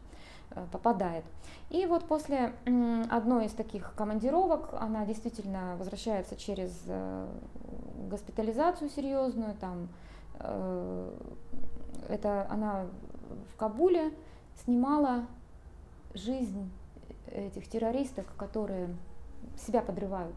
Э, 0.51 0.65
попадает. 0.71 1.25
И 1.69 1.85
вот 1.85 2.05
после 2.05 2.53
одной 3.09 3.47
из 3.47 3.51
таких 3.51 3.93
командировок 3.95 4.69
она 4.73 5.05
действительно 5.05 5.75
возвращается 5.77 6.35
через 6.35 6.71
э, 6.87 7.27
госпитализацию 8.09 8.89
серьезную, 8.89 9.55
там 9.55 9.89
э, 10.39 11.13
это 12.09 12.47
она 12.49 12.85
в 13.51 13.57
Кабуле 13.57 14.13
снимала 14.63 15.25
жизнь 16.13 16.71
этих 17.35 17.67
террористов, 17.67 18.25
которые 18.37 18.95
себя 19.57 19.81
подрывают. 19.81 20.35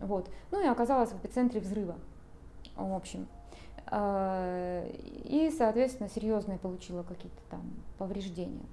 Вот. 0.00 0.30
Ну 0.50 0.62
и 0.62 0.66
оказалась 0.66 1.10
в 1.10 1.18
эпицентре 1.18 1.60
взрыва. 1.60 1.96
В 2.76 2.94
общем. 2.94 3.28
И, 3.92 5.54
соответственно, 5.56 6.08
серьезные 6.08 6.58
получила 6.58 7.02
какие-то 7.02 7.40
там 7.50 7.62
повреждения. 7.98 8.64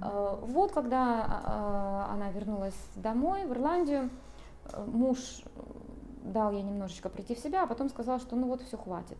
Э, 0.00 0.38
вот 0.40 0.72
когда 0.72 1.24
а, 1.26 2.10
она 2.12 2.30
вернулась 2.30 2.76
домой, 2.96 3.46
в 3.46 3.52
Ирландию, 3.52 4.10
муж 4.86 5.42
дал 6.22 6.52
ей 6.52 6.62
немножечко 6.62 7.08
прийти 7.08 7.34
в 7.34 7.38
себя, 7.38 7.64
а 7.64 7.66
потом 7.66 7.90
сказал, 7.90 8.18
что 8.20 8.36
ну 8.36 8.46
вот 8.46 8.62
все 8.62 8.78
хватит. 8.78 9.18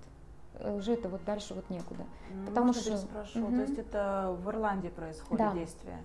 Уже 0.61 0.95
это 0.95 1.09
вот 1.09 1.25
дальше 1.25 1.53
вот 1.53 1.69
некуда. 1.69 2.05
Ну, 2.33 2.47
Потому 2.47 2.73
что... 2.73 2.97
спрошу, 2.97 3.43
угу. 3.43 3.57
то 3.57 3.63
есть 3.63 3.77
это 3.77 4.37
в 4.41 4.49
Ирландии 4.49 4.89
происходит 4.89 5.39
да. 5.39 5.53
действие? 5.53 5.99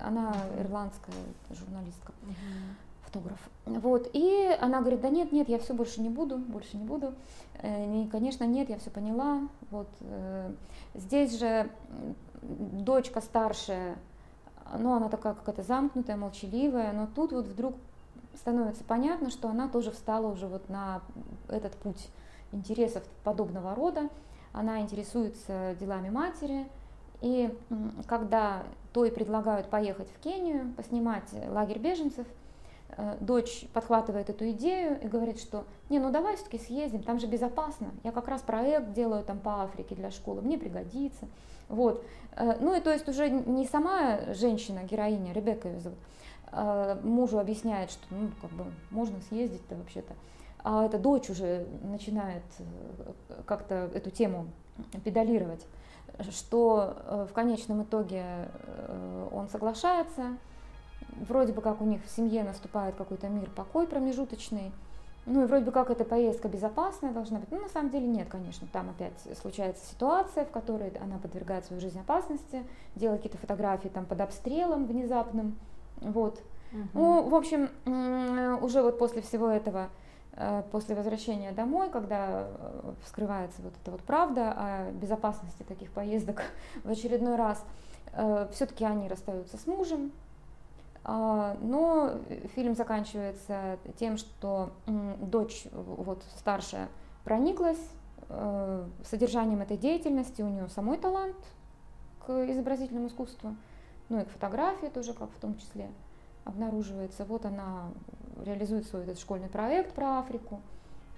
Она 0.00 0.34
ирландская 0.58 1.14
журналистка. 1.50 2.12
Угу 2.22 2.34
фотограф. 3.12 3.38
Вот, 3.66 4.08
и 4.12 4.56
она 4.60 4.80
говорит, 4.80 5.00
да 5.00 5.10
нет, 5.10 5.32
нет, 5.32 5.48
я 5.48 5.58
все 5.58 5.74
больше 5.74 6.00
не 6.00 6.08
буду, 6.08 6.38
больше 6.38 6.76
не 6.76 6.84
буду. 6.84 7.14
И, 7.62 8.08
конечно, 8.10 8.44
нет, 8.44 8.70
я 8.70 8.78
все 8.78 8.90
поняла. 8.90 9.48
Вот, 9.70 9.88
здесь 10.94 11.38
же 11.38 11.70
дочка 12.42 13.20
старшая, 13.20 13.96
ну, 14.78 14.94
она 14.94 15.08
такая 15.08 15.34
какая-то 15.34 15.62
замкнутая, 15.62 16.16
молчаливая, 16.16 16.92
но 16.92 17.06
тут 17.06 17.32
вот 17.32 17.46
вдруг 17.46 17.74
становится 18.34 18.82
понятно, 18.84 19.30
что 19.30 19.48
она 19.48 19.68
тоже 19.68 19.90
встала 19.90 20.26
уже 20.26 20.46
вот 20.46 20.68
на 20.68 21.02
этот 21.48 21.74
путь 21.74 22.08
интересов 22.50 23.02
подобного 23.24 23.74
рода. 23.74 24.08
Она 24.52 24.80
интересуется 24.80 25.76
делами 25.78 26.10
матери, 26.10 26.66
и 27.20 27.56
когда 28.06 28.64
той 28.92 29.10
предлагают 29.10 29.68
поехать 29.68 30.08
в 30.10 30.20
Кению, 30.20 30.72
поснимать 30.74 31.28
лагерь 31.48 31.78
беженцев, 31.78 32.26
э, 32.96 33.16
дочь 33.20 33.66
подхватывает 33.72 34.30
эту 34.30 34.50
идею 34.50 35.00
и 35.02 35.08
говорит, 35.08 35.38
что 35.38 35.64
не, 35.88 35.98
ну 35.98 36.10
давай 36.10 36.36
все-таки 36.36 36.58
съездим, 36.58 37.02
там 37.02 37.18
же 37.18 37.26
безопасно. 37.26 37.88
Я 38.04 38.12
как 38.12 38.28
раз 38.28 38.42
проект 38.42 38.92
делаю 38.92 39.24
там 39.24 39.38
по 39.38 39.62
Африке 39.62 39.94
для 39.94 40.10
школы, 40.10 40.42
мне 40.42 40.58
пригодится. 40.58 41.26
Вот. 41.68 42.04
Э, 42.36 42.56
ну 42.60 42.74
и 42.74 42.80
то 42.80 42.92
есть 42.92 43.08
уже 43.08 43.30
не 43.30 43.66
сама 43.66 44.34
женщина, 44.34 44.82
героиня, 44.82 45.32
Ребекка 45.32 45.68
ее 45.68 45.80
зовут, 45.80 45.98
э, 46.52 47.00
мужу 47.02 47.38
объясняет, 47.38 47.90
что 47.90 48.04
ну, 48.10 48.30
как 48.40 48.50
бы 48.50 48.64
можно 48.90 49.20
съездить-то 49.28 49.74
вообще-то. 49.76 50.14
А 50.64 50.86
эта 50.86 50.98
дочь 50.98 51.28
уже 51.28 51.66
начинает 51.82 52.44
э, 52.58 53.12
как-то 53.46 53.90
эту 53.94 54.10
тему 54.10 54.46
педалировать, 55.04 55.66
что 56.30 57.26
в 57.28 57.32
конечном 57.32 57.82
итоге 57.82 58.24
он 59.32 59.48
соглашается, 59.48 60.36
вроде 61.28 61.52
бы 61.52 61.60
как 61.60 61.80
у 61.80 61.84
них 61.84 62.04
в 62.04 62.10
семье 62.10 62.44
наступает 62.44 62.94
какой-то 62.96 63.28
мир, 63.28 63.50
покой 63.50 63.86
промежуточный, 63.86 64.72
ну 65.24 65.44
и 65.44 65.46
вроде 65.46 65.64
бы 65.64 65.70
как 65.70 65.90
эта 65.90 66.04
поездка 66.04 66.48
безопасная 66.48 67.12
должна 67.12 67.38
быть. 67.38 67.50
Ну, 67.52 67.60
на 67.60 67.68
самом 67.68 67.90
деле 67.90 68.08
нет, 68.08 68.28
конечно. 68.28 68.66
Там 68.72 68.90
опять 68.90 69.14
случается 69.40 69.86
ситуация, 69.86 70.44
в 70.44 70.50
которой 70.50 70.90
она 71.00 71.18
подвергает 71.18 71.64
свою 71.64 71.80
жизнь 71.80 72.00
опасности, 72.00 72.64
делает 72.96 73.22
какие-то 73.22 73.38
фотографии 73.38 73.88
там 73.88 74.04
под 74.04 74.20
обстрелом 74.20 74.84
внезапным. 74.86 75.56
Вот. 76.00 76.40
Угу. 76.72 76.88
Ну, 76.94 77.28
в 77.28 77.34
общем, 77.36 77.68
уже 78.64 78.82
вот 78.82 78.98
после 78.98 79.22
всего 79.22 79.48
этого, 79.48 79.82
э, 79.82 79.88
после 80.70 80.94
возвращения 80.94 81.52
домой, 81.52 81.90
когда 81.90 82.46
э, 82.46 82.94
вскрывается 83.04 83.60
вот 83.60 83.74
эта 83.82 83.90
вот 83.90 84.00
правда 84.02 84.52
о 84.52 84.90
безопасности 84.92 85.62
таких 85.62 85.90
поездок 85.92 86.42
в 86.84 86.90
очередной 86.90 87.36
раз, 87.36 87.62
э, 88.14 88.48
все-таки 88.52 88.84
они 88.84 89.08
расстаются 89.08 89.58
с 89.58 89.66
мужем, 89.66 90.10
а, 91.04 91.56
но 91.60 92.20
фильм 92.54 92.74
заканчивается 92.74 93.78
тем, 93.98 94.16
что 94.16 94.70
дочь, 94.86 95.66
вот 95.72 96.22
старшая, 96.38 96.88
прониклась 97.24 97.90
э, 98.28 98.86
содержанием 99.04 99.60
этой 99.60 99.76
деятельности, 99.76 100.42
у 100.42 100.48
нее 100.48 100.68
самой 100.68 100.98
талант 100.98 101.36
к 102.24 102.30
изобразительному 102.50 103.08
искусству, 103.08 103.56
ну 104.08 104.20
и 104.20 104.24
к 104.24 104.30
фотографии 104.30 104.86
тоже, 104.86 105.12
как 105.12 105.30
в 105.30 105.40
том 105.40 105.56
числе, 105.58 105.90
обнаруживается. 106.44 107.24
Вот 107.24 107.44
она 107.44 107.90
реализует 108.44 108.86
свой 108.86 109.02
этот 109.02 109.18
школьный 109.18 109.48
проект 109.48 109.94
про 109.94 110.18
Африку. 110.18 110.60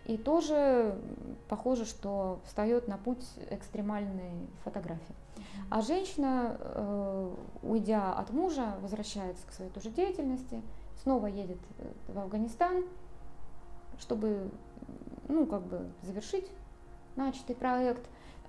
и 0.07 0.19
тоже 0.19 0.99
похоже, 1.49 1.87
что 1.87 2.41
встает 2.45 2.89
на 2.89 2.99
путь 2.99 3.25
экстремальной 3.51 4.49
фотографии. 4.63 5.15
А 5.71 5.81
женщина, 5.81 6.57
э, 6.59 7.35
уйдя 7.63 8.13
от 8.13 8.31
мужа, 8.31 8.75
возвращается 8.83 9.47
к 9.47 9.53
своей 9.53 9.71
тоже 9.71 9.91
деятельности, 9.91 10.61
снова 11.03 11.27
едет 11.27 11.59
э, 11.79 11.91
в 12.09 12.19
Афганистан, 12.19 12.85
чтобы, 13.99 14.51
ну, 15.29 15.47
как 15.47 15.63
бы 15.63 15.91
завершить 16.03 16.51
начатый 17.17 17.57
проект. 17.57 18.07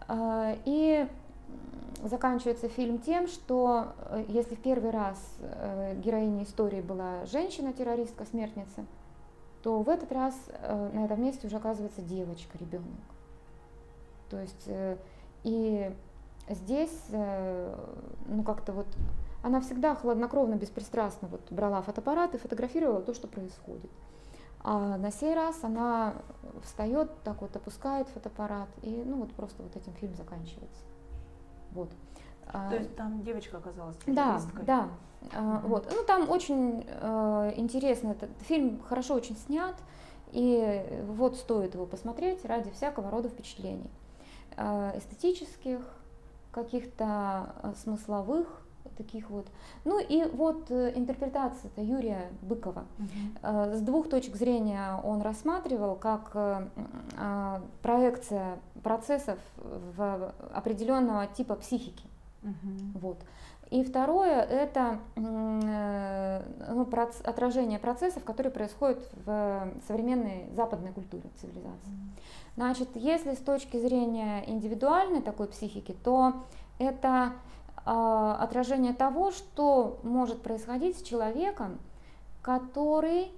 Э, 0.09 0.57
и 0.65 1.07
заканчивается 2.03 2.69
фильм 2.69 2.99
тем, 2.99 3.27
что 3.27 3.93
если 4.27 4.55
в 4.55 4.59
первый 4.59 4.91
раз 4.91 5.17
героиней 5.97 6.43
истории 6.43 6.81
была 6.81 7.25
женщина-террористка, 7.25 8.25
смертница, 8.25 8.85
то 9.63 9.81
в 9.81 9.89
этот 9.89 10.11
раз 10.11 10.35
на 10.69 11.05
этом 11.05 11.21
месте 11.23 11.47
уже 11.47 11.57
оказывается 11.57 12.01
девочка, 12.01 12.57
ребенок. 12.59 12.85
То 14.29 14.39
есть 14.39 14.69
и 15.43 15.91
Здесь, 16.47 16.95
э, 17.09 17.75
ну 18.27 18.43
как-то 18.43 18.71
вот, 18.71 18.85
она 19.41 19.61
всегда 19.61 19.95
хладнокровно, 19.95 20.55
беспристрастно 20.55 21.27
вот 21.27 21.41
брала 21.49 21.81
фотоаппарат 21.81 22.35
и 22.35 22.37
фотографировала 22.37 23.01
то, 23.01 23.15
что 23.15 23.27
происходит. 23.27 23.89
А 24.63 24.97
на 24.97 25.11
сей 25.11 25.33
раз 25.33 25.63
она 25.63 26.13
встает, 26.63 27.09
так 27.23 27.41
вот 27.41 27.55
опускает 27.55 28.07
фотоаппарат, 28.09 28.69
и 28.83 29.03
ну 29.05 29.17
вот 29.17 29.33
просто 29.33 29.63
вот 29.63 29.75
этим 29.75 29.93
фильм 29.93 30.15
заканчивается. 30.15 30.83
Вот. 31.75 31.91
А, 32.47 32.69
то 32.69 32.77
есть 32.77 32.95
там 32.95 33.21
девочка 33.23 33.57
оказалась 33.57 33.97
Да, 34.07 34.41
да. 34.65 34.87
Mm-hmm. 35.21 35.67
Вот. 35.67 35.91
Ну 35.91 36.03
там 36.05 36.29
очень 36.29 36.85
э, 36.87 37.53
интересно, 37.55 38.11
этот 38.11 38.29
фильм 38.41 38.81
хорошо 38.87 39.15
очень 39.15 39.35
снят, 39.35 39.75
и 40.31 40.83
вот 41.07 41.35
стоит 41.35 41.73
его 41.73 41.85
посмотреть 41.85 42.45
ради 42.45 42.71
всякого 42.71 43.09
рода 43.11 43.29
впечатлений. 43.29 43.89
Э, 44.57 44.97
эстетических, 44.97 45.81
каких-то 46.51 47.53
э, 47.63 47.73
смысловых 47.83 48.47
таких 48.97 49.29
вот. 49.29 49.47
Ну 49.83 49.99
и 49.99 50.23
вот 50.25 50.69
э, 50.69 50.93
интерпретация 50.95 51.71
Юрия 51.77 52.29
Быкова. 52.41 52.85
Угу. 52.99 53.75
С 53.75 53.81
двух 53.81 54.09
точек 54.09 54.35
зрения 54.35 54.99
он 55.03 55.21
рассматривал 55.21 55.95
как 55.95 56.35
проекция 57.81 58.59
процессов 58.83 59.39
в 59.57 60.33
определенного 60.53 61.27
типа 61.27 61.55
психики. 61.55 62.05
Угу. 62.43 62.99
Вот. 62.99 63.17
И 63.71 63.83
второе 63.83 64.41
это 64.41 64.99
ну, 65.15 66.85
проц, 66.85 67.19
отражение 67.21 67.79
процессов, 67.79 68.23
которые 68.23 68.51
происходят 68.51 69.09
в 69.25 69.67
современной 69.87 70.45
западной 70.55 70.91
культуре, 70.91 71.23
цивилизации. 71.41 71.91
Значит, 72.55 72.89
если 72.95 73.33
с 73.33 73.39
точки 73.39 73.77
зрения 73.77 74.43
индивидуальной 74.47 75.21
такой 75.21 75.47
психики, 75.47 75.95
то 76.03 76.45
это 76.79 77.33
э, 77.33 77.54
отражение 77.85 78.93
того, 78.93 79.31
что 79.31 79.99
может 80.03 80.41
происходить 80.41 80.97
с 80.97 81.03
человеком, 81.03 81.79
который 82.41 83.31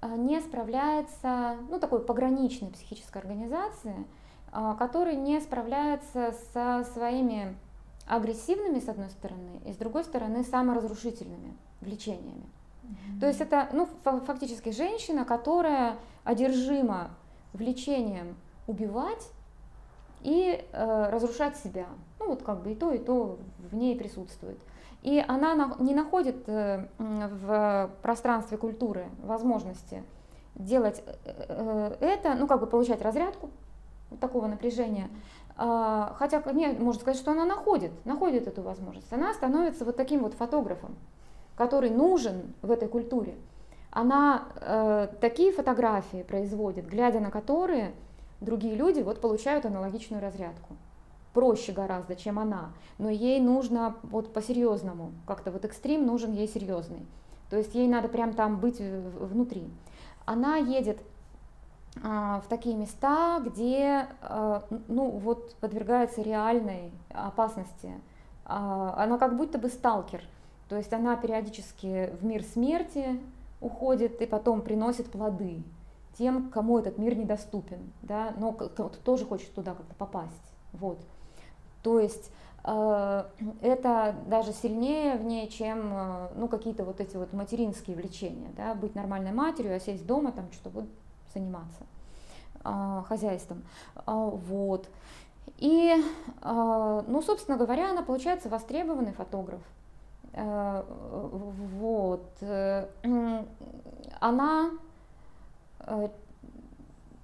э, 0.00 0.16
не 0.16 0.40
справляется, 0.40 1.56
ну 1.68 1.78
такой 1.78 2.00
пограничной 2.00 2.70
психической 2.70 3.22
организации, 3.22 4.06
э, 4.52 4.74
который 4.78 5.16
не 5.16 5.40
справляется 5.40 6.34
со 6.52 6.84
своими 6.92 7.56
агрессивными, 8.06 8.80
с 8.80 8.88
одной 8.88 9.10
стороны, 9.10 9.60
и 9.64 9.72
с 9.72 9.76
другой 9.76 10.04
стороны, 10.04 10.42
саморазрушительными 10.42 11.56
влечениями. 11.80 12.44
Mm-hmm. 12.82 13.20
То 13.20 13.26
есть 13.28 13.40
это 13.40 13.68
ну, 13.72 13.88
фактически 14.02 14.70
женщина, 14.70 15.24
которая 15.24 15.96
одержима 16.24 17.10
влечением 17.52 18.36
убивать 18.66 19.28
и 20.22 20.64
э, 20.72 21.10
разрушать 21.10 21.56
себя. 21.56 21.86
Ну 22.20 22.28
вот 22.28 22.42
как 22.42 22.62
бы 22.62 22.72
и 22.72 22.74
то, 22.74 22.92
и 22.92 22.98
то 22.98 23.38
в 23.58 23.74
ней 23.74 23.96
присутствует. 23.96 24.58
И 25.02 25.24
она 25.26 25.54
на, 25.54 25.76
не 25.80 25.94
находит 25.94 26.48
э, 26.48 26.86
в 26.98 27.90
пространстве 28.02 28.58
культуры 28.58 29.06
возможности 29.22 30.04
делать 30.54 31.02
э, 31.24 31.32
э 31.48 31.96
это, 32.00 32.34
ну 32.34 32.46
как 32.46 32.60
бы 32.60 32.66
получать 32.66 33.02
разрядку 33.02 33.50
такого 34.20 34.46
напряжения. 34.46 35.08
Э, 35.56 36.08
хотя, 36.16 36.42
не, 36.52 36.68
можно 36.68 37.00
сказать, 37.00 37.18
что 37.18 37.32
она 37.32 37.44
находит, 37.46 37.92
находит 38.04 38.46
эту 38.46 38.62
возможность. 38.62 39.12
Она 39.12 39.34
становится 39.34 39.84
вот 39.84 39.96
таким 39.96 40.20
вот 40.20 40.34
фотографом, 40.34 40.94
который 41.56 41.90
нужен 41.90 42.54
в 42.62 42.70
этой 42.70 42.88
культуре 42.88 43.34
она 43.90 44.44
э, 44.60 45.08
такие 45.20 45.52
фотографии 45.52 46.22
производит, 46.22 46.86
глядя 46.86 47.20
на 47.20 47.30
которые 47.30 47.92
другие 48.40 48.76
люди 48.76 49.00
вот 49.00 49.20
получают 49.20 49.66
аналогичную 49.66 50.22
разрядку. 50.22 50.76
Проще 51.32 51.72
гораздо, 51.72 52.16
чем 52.16 52.38
она, 52.38 52.72
но 52.98 53.08
ей 53.08 53.40
нужно 53.40 53.96
вот 54.02 54.32
по-серьезному, 54.32 55.12
как-то 55.26 55.52
вот 55.52 55.64
экстрим 55.64 56.04
нужен 56.04 56.32
ей 56.32 56.48
серьезный. 56.48 57.06
То 57.50 57.56
есть 57.56 57.74
ей 57.74 57.86
надо 57.88 58.08
прям 58.08 58.32
там 58.32 58.58
быть 58.58 58.80
внутри. 58.80 59.68
Она 60.26 60.56
едет 60.56 60.98
э, 61.96 62.00
в 62.02 62.44
такие 62.48 62.76
места, 62.76 63.40
где 63.44 64.06
э, 64.22 64.60
ну 64.88 65.10
вот 65.10 65.54
подвергается 65.56 66.22
реальной 66.22 66.92
опасности. 67.10 67.92
Э, 68.44 68.92
она 68.96 69.18
как 69.18 69.36
будто 69.36 69.58
бы 69.58 69.68
сталкер, 69.68 70.22
то 70.68 70.76
есть 70.76 70.92
она 70.92 71.16
периодически 71.16 72.10
в 72.20 72.24
мир 72.24 72.42
смерти 72.42 73.20
уходит 73.60 74.20
и 74.20 74.26
потом 74.26 74.62
приносит 74.62 75.10
плоды 75.10 75.62
тем, 76.16 76.50
кому 76.50 76.78
этот 76.78 76.98
мир 76.98 77.16
недоступен, 77.16 77.92
да, 78.02 78.34
но 78.36 78.52
кто-то 78.52 78.98
тоже 78.98 79.24
хочет 79.24 79.54
туда 79.54 79.74
как-то 79.74 79.94
попасть. 79.94 80.54
Вот. 80.72 80.98
То 81.82 81.98
есть 81.98 82.30
э, 82.64 83.24
это 83.62 84.14
даже 84.26 84.52
сильнее 84.52 85.16
в 85.16 85.24
ней, 85.24 85.48
чем 85.48 85.92
э, 85.92 86.28
ну, 86.36 86.48
какие-то 86.48 86.84
вот 86.84 87.00
эти 87.00 87.16
вот 87.16 87.32
материнские 87.32 87.96
влечения, 87.96 88.50
да, 88.56 88.74
быть 88.74 88.94
нормальной 88.94 89.32
матерью, 89.32 89.76
а 89.76 89.80
сесть 89.80 90.06
дома, 90.06 90.32
там 90.32 90.50
что-то 90.52 90.70
вот 90.70 90.84
заниматься 91.32 91.84
э, 92.64 93.02
хозяйством. 93.08 93.62
Э, 93.96 94.02
вот. 94.06 94.88
И, 95.56 95.94
ну, 96.42 97.22
собственно 97.22 97.56
говоря, 97.58 97.90
она 97.90 98.02
получается 98.02 98.48
востребованный 98.48 99.12
фотограф. 99.12 99.60
Вот. 100.32 102.24
Она 104.20 104.70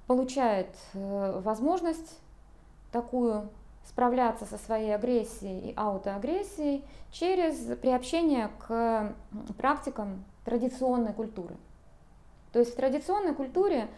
получает 0.07 0.69
возможность 0.93 2.19
такую 2.91 3.49
справляться 3.87 4.45
со 4.45 4.59
своей 4.59 4.95
агрессией 4.95 5.71
и 5.71 5.75
аутоагрессией 5.77 6.85
через 7.11 7.57
приобщение 7.79 8.51
к 8.67 9.15
практикам 9.57 10.25
традиционной 10.45 11.13
культуры. 11.13 11.57
То 12.53 12.59
есть 12.59 12.73
в 12.73 12.77
традиционной 12.77 13.35
культуре 13.35 13.89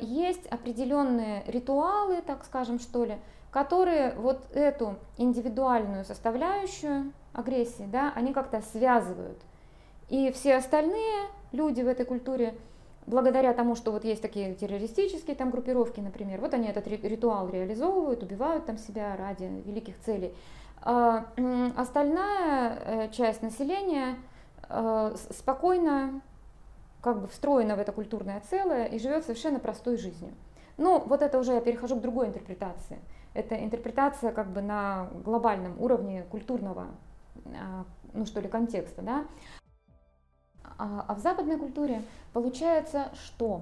есть 0.00 0.46
определенные 0.46 1.44
ритуалы, 1.46 2.22
так 2.22 2.44
скажем, 2.44 2.78
что 2.80 3.04
ли, 3.04 3.18
которые 3.50 4.14
вот 4.14 4.50
эту 4.52 4.96
индивидуальную 5.16 6.04
составляющую 6.04 7.12
агрессии, 7.32 7.88
да, 7.90 8.12
они 8.14 8.32
как-то 8.32 8.62
связывают. 8.72 9.38
И 10.08 10.32
все 10.32 10.56
остальные 10.56 11.26
люди 11.52 11.82
в 11.82 11.88
этой 11.88 12.04
культуре, 12.04 12.54
благодаря 13.06 13.52
тому, 13.52 13.74
что 13.74 13.92
вот 13.92 14.04
есть 14.04 14.22
такие 14.22 14.54
террористические 14.54 15.36
там 15.36 15.50
группировки, 15.50 16.00
например, 16.00 16.40
вот 16.40 16.54
они 16.54 16.68
этот 16.68 16.86
ритуал 16.86 17.48
реализовывают, 17.48 18.22
убивают 18.22 18.66
там 18.66 18.78
себя 18.78 19.16
ради 19.16 19.44
великих 19.64 19.98
целей. 20.00 20.34
А 20.82 21.26
остальная 21.76 22.78
э, 22.84 23.08
часть 23.10 23.42
населения 23.42 24.16
э, 24.68 25.14
спокойно 25.30 26.22
как 27.02 27.20
бы 27.20 27.28
встроена 27.28 27.76
в 27.76 27.78
это 27.78 27.92
культурное 27.92 28.42
целое 28.48 28.86
и 28.86 28.98
живет 28.98 29.24
совершенно 29.24 29.58
простой 29.58 29.96
жизнью. 29.96 30.32
Ну, 30.78 30.98
вот 31.06 31.20
это 31.20 31.38
уже 31.38 31.52
я 31.52 31.60
перехожу 31.60 31.96
к 31.96 32.00
другой 32.00 32.28
интерпретации. 32.28 32.98
Это 33.34 33.62
интерпретация 33.62 34.32
как 34.32 34.48
бы 34.50 34.62
на 34.62 35.08
глобальном 35.24 35.80
уровне 35.80 36.24
культурного 36.30 36.88
а, 37.46 37.84
ну 38.12 38.26
что 38.26 38.40
ли, 38.40 38.48
контекста, 38.48 39.02
да. 39.02 39.24
А, 40.80 41.04
а 41.08 41.14
в 41.14 41.18
западной 41.18 41.58
культуре 41.58 42.02
получается, 42.32 43.08
что 43.14 43.60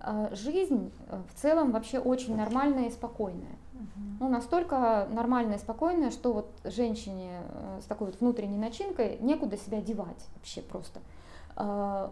а, 0.00 0.30
жизнь 0.34 0.90
э, 1.08 1.20
в 1.30 1.40
целом 1.40 1.70
вообще 1.70 1.98
очень 1.98 2.34
нормальная 2.34 2.86
и 2.86 2.90
спокойная. 2.90 3.56
Ну, 4.20 4.30
настолько 4.30 5.06
нормальная 5.12 5.56
и 5.56 5.58
спокойная, 5.58 6.10
что 6.10 6.32
вот 6.32 6.50
женщине 6.64 7.40
э, 7.42 7.80
с 7.82 7.84
такой 7.84 8.06
вот 8.06 8.20
внутренней 8.20 8.56
начинкой 8.56 9.18
некуда 9.20 9.58
себя 9.58 9.82
девать 9.82 10.26
вообще 10.34 10.62
просто. 10.62 11.00
Э, 11.56 12.08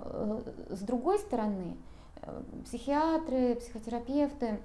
с 0.68 0.80
другой 0.80 1.18
стороны, 1.20 1.76
психиатры, 2.66 3.54
психотерапевты, 3.54 4.60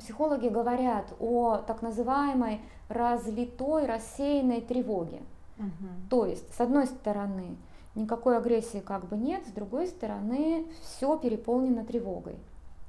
психологи 0.00 0.48
говорят 0.48 1.12
о 1.20 1.58
так 1.58 1.82
называемой 1.82 2.62
разлитой, 2.88 3.84
рассеянной 3.84 4.62
тревоге. 4.62 5.20
Угу. 5.58 6.08
То 6.08 6.24
есть, 6.24 6.54
с 6.54 6.60
одной 6.60 6.86
стороны, 6.86 7.56
никакой 7.96 8.36
агрессии 8.36 8.78
как 8.78 9.08
бы 9.08 9.16
нет, 9.16 9.44
с 9.46 9.50
другой 9.50 9.88
стороны, 9.88 10.66
все 10.82 11.18
переполнено 11.18 11.84
тревогой. 11.84 12.36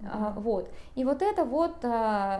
Mm-hmm. 0.01 0.39
Вот. 0.39 0.69
И 0.95 1.03
вот 1.03 1.23
это 1.23 1.43
вот 1.43 1.83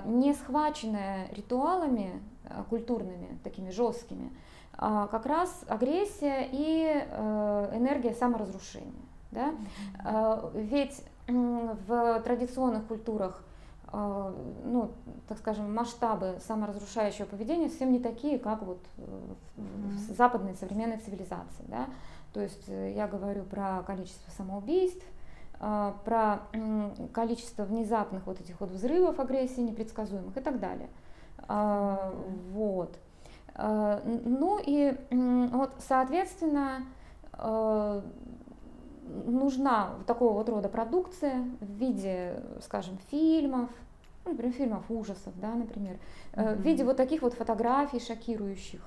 не 0.06 0.34
схваченное 0.36 1.30
ритуалами 1.32 2.22
культурными, 2.70 3.40
такими 3.44 3.72
жесткими, 3.72 4.32
как 4.78 5.26
раз 5.26 5.64
агрессия 5.68 6.48
и 6.52 6.86
энергия 7.76 8.14
саморазрушения. 8.14 8.94
Да? 9.32 9.54
Mm-hmm. 10.04 10.62
Ведь 10.62 11.04
в 11.28 12.22
традиционных 12.24 12.86
культурах 12.86 13.42
а, 13.42 13.47
ну, 14.64 14.92
так 15.28 15.40
скажем, 15.40 15.74
масштабы 15.74 16.38
саморазрушающего 16.46 17.26
поведения 17.26 17.70
совсем 17.70 17.92
не 17.92 18.00
такие, 18.00 18.38
как 18.38 18.62
вот 18.62 18.80
в 19.56 20.14
западной 20.16 20.56
современной 20.56 20.98
цивилизации. 20.98 21.64
Да? 21.68 21.88
То 22.34 22.42
есть 22.42 22.70
э, 22.70 22.94
я 22.96 23.08
говорю 23.08 23.44
про 23.44 23.82
количество 23.82 24.30
самоубийств, 24.32 25.04
а, 25.60 25.96
про 26.06 26.42
количество 27.14 27.64
внезапных 27.64 28.28
вот 28.28 28.40
этих 28.40 28.60
вот 28.60 28.70
взрывов 28.70 29.20
агрессии 29.20 29.62
непредсказуемых 29.62 30.38
и 30.38 30.42
так 30.42 30.60
далее. 30.60 30.90
А, 31.48 32.14
вот. 32.52 32.96
Ну 33.58 34.60
и 34.64 34.96
вот, 35.10 35.72
соответственно, 35.80 36.84
нужна 39.26 39.96
такого 40.06 40.34
вот 40.34 40.50
рода 40.50 40.70
продукция 40.70 41.44
в 41.60 41.66
виде, 41.66 42.40
скажем, 42.62 43.00
фильмов, 43.10 43.72
ну, 44.28 44.34
например, 44.34 44.54
фильмов 44.54 44.84
ужасов, 44.90 45.34
да, 45.40 45.54
например, 45.54 45.98
mm-hmm. 46.34 46.56
в 46.56 46.62
виде 46.62 46.84
вот 46.84 46.98
таких 46.98 47.22
вот 47.22 47.34
фотографий 47.34 48.00
шокирующих, 48.00 48.82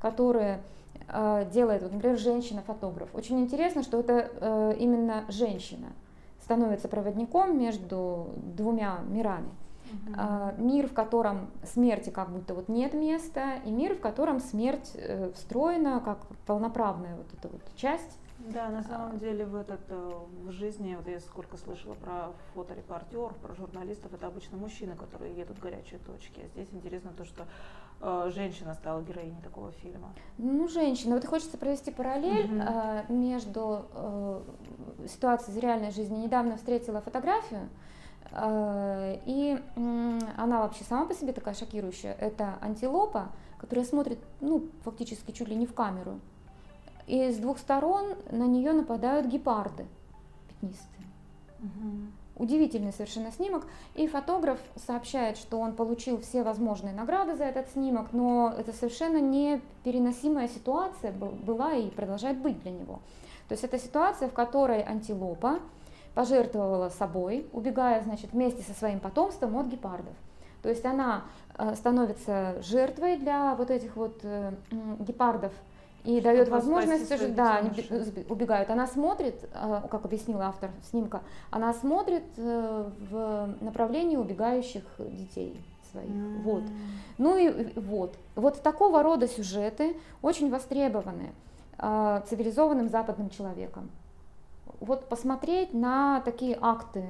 которые 0.00 0.62
э, 1.08 1.46
делает, 1.52 1.82
вот, 1.82 1.92
например, 1.92 2.18
женщина-фотограф. 2.18 3.14
Очень 3.14 3.40
интересно, 3.40 3.82
что 3.82 4.00
это 4.00 4.30
э, 4.40 4.74
именно 4.78 5.24
женщина 5.28 5.88
становится 6.42 6.88
проводником 6.88 7.58
между 7.58 8.30
двумя 8.36 9.00
мирами. 9.08 9.50
Uh-huh. 9.88 10.60
Мир, 10.60 10.86
в 10.86 10.92
котором 10.92 11.48
смерти 11.64 12.10
как 12.10 12.28
будто 12.28 12.52
вот 12.52 12.68
нет 12.68 12.92
места, 12.92 13.54
и 13.64 13.70
мир, 13.70 13.94
в 13.94 14.00
котором 14.00 14.38
смерть 14.38 14.92
э, 14.94 15.30
встроена 15.34 16.00
как 16.04 16.18
полноправная 16.46 17.16
вот 17.16 17.26
эта 17.32 17.48
вот 17.48 17.62
часть 17.74 18.18
да, 18.52 18.68
на 18.68 18.82
самом 18.82 19.18
деле 19.18 19.44
в, 19.44 19.54
этот, 19.54 19.80
э, 19.88 20.12
в 20.44 20.50
жизни, 20.50 20.94
вот 20.94 21.06
я 21.08 21.20
сколько 21.20 21.56
слышала 21.56 21.94
про 21.94 22.32
фоторепортеров, 22.54 23.36
про 23.36 23.54
журналистов, 23.54 24.12
это 24.12 24.26
обычно 24.26 24.56
мужчины, 24.56 24.96
которые 24.96 25.34
едут 25.34 25.58
в 25.58 25.60
горячие 25.60 26.00
точки. 26.00 26.40
А 26.40 26.48
здесь 26.48 26.68
интересно 26.72 27.12
то, 27.16 27.24
что 27.24 27.46
э, 28.00 28.30
женщина 28.34 28.74
стала 28.74 29.02
героиней 29.02 29.40
такого 29.42 29.72
фильма. 29.72 30.14
Ну, 30.38 30.68
женщина. 30.68 31.16
Вот 31.16 31.24
хочется 31.26 31.58
провести 31.58 31.90
параллель 31.90 32.46
mm-hmm. 32.46 33.04
э, 33.08 33.12
между 33.12 33.86
э, 33.92 34.42
ситуацией 35.08 35.56
из 35.56 35.62
реальной 35.62 35.90
жизни. 35.90 36.16
Недавно 36.16 36.56
встретила 36.56 37.00
фотографию, 37.00 37.68
э, 38.32 39.18
и 39.26 39.58
она 40.36 40.60
вообще 40.60 40.84
сама 40.84 41.06
по 41.06 41.14
себе 41.14 41.32
такая 41.32 41.54
шокирующая. 41.54 42.14
Это 42.14 42.58
антилопа, 42.60 43.28
которая 43.58 43.84
смотрит, 43.84 44.18
ну, 44.40 44.68
фактически 44.84 45.32
чуть 45.32 45.48
ли 45.48 45.56
не 45.56 45.66
в 45.66 45.74
камеру 45.74 46.20
и 47.08 47.32
с 47.32 47.38
двух 47.38 47.58
сторон 47.58 48.16
на 48.30 48.46
нее 48.46 48.72
нападают 48.72 49.26
гепарды 49.26 49.86
пятнистые. 50.48 51.06
Угу. 51.60 52.44
Удивительный 52.44 52.92
совершенно 52.92 53.32
снимок. 53.32 53.66
И 53.94 54.06
фотограф 54.06 54.60
сообщает, 54.76 55.38
что 55.38 55.58
он 55.58 55.74
получил 55.74 56.20
все 56.20 56.42
возможные 56.42 56.94
награды 56.94 57.34
за 57.34 57.44
этот 57.44 57.68
снимок, 57.70 58.12
но 58.12 58.54
это 58.56 58.72
совершенно 58.72 59.20
непереносимая 59.20 60.48
ситуация 60.48 61.10
была 61.12 61.72
и 61.72 61.90
продолжает 61.90 62.38
быть 62.38 62.62
для 62.62 62.70
него. 62.70 63.00
То 63.48 63.54
есть 63.54 63.64
это 63.64 63.78
ситуация, 63.78 64.28
в 64.28 64.34
которой 64.34 64.82
антилопа 64.82 65.60
пожертвовала 66.14 66.90
собой, 66.90 67.48
убегая, 67.52 68.02
значит, 68.02 68.32
вместе 68.32 68.62
со 68.62 68.72
своим 68.72 69.00
потомством 69.00 69.56
от 69.56 69.66
гепардов. 69.66 70.14
То 70.62 70.68
есть 70.68 70.84
она 70.84 71.24
э, 71.56 71.74
становится 71.74 72.60
жертвой 72.62 73.16
для 73.16 73.54
вот 73.54 73.70
этих 73.70 73.96
вот 73.96 74.20
э, 74.22 74.52
гепардов, 75.00 75.52
и 76.04 76.20
дает 76.20 76.48
возможность, 76.48 77.34
да, 77.34 77.56
они 77.56 77.70
убегают. 78.28 78.70
Она 78.70 78.86
смотрит, 78.86 79.48
э, 79.52 79.82
как 79.90 80.04
объяснил 80.04 80.40
автор 80.40 80.70
снимка, 80.90 81.22
она 81.50 81.74
смотрит 81.74 82.24
э, 82.36 82.90
в 83.10 83.54
направлении 83.60 84.16
убегающих 84.16 84.84
детей 84.98 85.60
своих. 85.90 86.10
Mm. 86.10 86.42
Вот. 86.42 86.62
Ну 87.18 87.36
и 87.36 87.72
вот. 87.78 88.16
Вот 88.36 88.62
такого 88.62 89.02
рода 89.02 89.26
сюжеты 89.26 89.96
очень 90.22 90.50
востребованы 90.50 91.32
э, 91.78 92.22
цивилизованным 92.28 92.88
западным 92.88 93.30
человеком. 93.30 93.90
Вот 94.80 95.08
посмотреть 95.08 95.74
на 95.74 96.20
такие 96.20 96.56
акты 96.60 97.04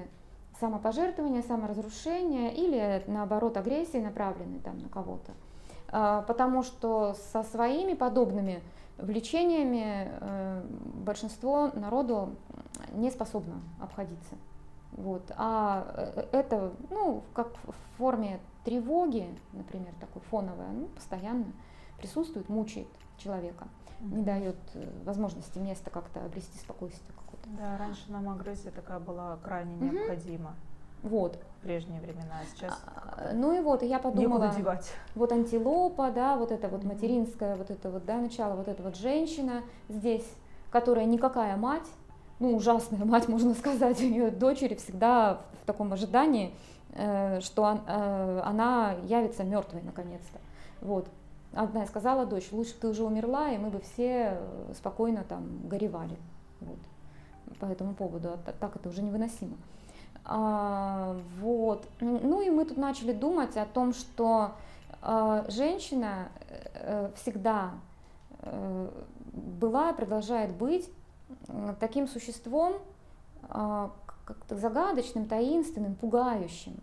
самопожертвования, 0.58 1.42
саморазрушения 1.42 2.50
или 2.50 3.02
наоборот 3.06 3.56
агрессии, 3.56 3.98
направленной 3.98 4.60
там 4.60 4.78
на 4.78 4.88
кого-то. 4.88 5.32
Потому 5.90 6.62
что 6.62 7.14
со 7.32 7.42
своими 7.42 7.94
подобными 7.94 8.62
влечениями 8.98 10.08
э, 10.10 10.62
большинство 11.04 11.70
народу 11.74 12.36
не 12.92 13.10
способно 13.10 13.62
обходиться. 13.80 14.34
Вот. 14.92 15.30
А 15.36 15.86
э, 15.96 16.26
это, 16.32 16.72
ну, 16.90 17.22
как 17.32 17.48
в 17.64 17.96
форме 17.96 18.40
тревоги, 18.64 19.28
например, 19.52 19.94
такой 20.00 20.22
фоновая, 20.22 20.70
ну, 20.72 20.86
постоянно 20.86 21.46
присутствует, 21.98 22.48
мучает 22.48 22.88
человека, 23.16 23.68
mm-hmm. 24.00 24.14
не 24.16 24.22
дает 24.22 24.56
э, 24.74 24.90
возможности 25.04 25.58
места 25.58 25.90
как-то 25.90 26.24
обрести 26.24 26.58
спокойствие 26.58 27.14
какое-то. 27.16 27.48
Да, 27.56 27.78
раньше 27.78 28.10
нам 28.10 28.28
агрессия 28.28 28.70
такая 28.70 28.98
была 28.98 29.36
крайне 29.36 29.74
mm-hmm. 29.76 29.94
необходима. 29.94 30.56
Вот. 31.02 31.38
В 31.58 31.62
прежние 31.62 32.00
времена, 32.00 32.40
а 32.40 32.46
сейчас. 32.46 32.80
А, 32.86 33.32
ну 33.34 33.56
и 33.56 33.60
вот, 33.60 33.82
я 33.82 33.98
подумала, 33.98 34.52
вот 35.14 35.32
антилопа, 35.32 36.10
да, 36.10 36.36
вот 36.36 36.52
это 36.52 36.68
вот 36.68 36.84
материнское, 36.84 37.56
вот 37.56 37.70
это 37.70 37.90
вот, 37.90 38.04
да, 38.04 38.16
начало, 38.16 38.54
вот 38.54 38.68
эта 38.68 38.82
вот 38.82 38.96
женщина 38.96 39.62
здесь, 39.88 40.26
которая 40.70 41.04
никакая 41.04 41.56
мать, 41.56 41.86
ну 42.38 42.54
ужасная 42.54 43.04
мать, 43.04 43.28
можно 43.28 43.54
сказать, 43.54 44.00
у 44.00 44.08
нее 44.08 44.30
дочери 44.30 44.74
всегда 44.76 45.40
в 45.62 45.66
таком 45.66 45.92
ожидании, 45.92 46.54
э, 46.92 47.40
что 47.40 47.80
э, 47.86 48.42
она 48.44 48.94
явится 49.04 49.44
мертвой 49.44 49.82
наконец-то. 49.82 50.38
Вот. 50.80 51.08
Одна 51.52 51.86
сказала 51.86 52.26
дочь, 52.26 52.52
лучше 52.52 52.74
бы 52.74 52.80
ты 52.80 52.88
уже 52.88 53.04
умерла, 53.04 53.50
и 53.50 53.58
мы 53.58 53.70
бы 53.70 53.80
все 53.80 54.38
э, 54.38 54.72
спокойно 54.76 55.24
там 55.28 55.66
горевали. 55.66 56.16
Вот. 56.60 56.78
По 57.58 57.66
этому 57.66 57.94
поводу. 57.94 58.30
А 58.30 58.52
так 58.52 58.76
это 58.76 58.88
уже 58.88 59.02
невыносимо. 59.02 59.56
А, 60.30 61.16
вот. 61.40 61.88
Ну 62.00 62.42
и 62.42 62.50
мы 62.50 62.66
тут 62.66 62.76
начали 62.76 63.12
думать 63.12 63.56
о 63.56 63.64
том, 63.64 63.94
что 63.94 64.52
а, 65.00 65.46
женщина 65.48 66.28
э, 66.74 67.10
всегда 67.16 67.72
э, 68.42 68.90
была 69.32 69.90
и 69.90 69.96
продолжает 69.96 70.54
быть 70.54 70.90
таким 71.80 72.08
существом, 72.08 72.74
а, 73.48 73.90
как-то 74.26 74.56
загадочным, 74.56 75.26
таинственным, 75.26 75.94
пугающим. 75.94 76.74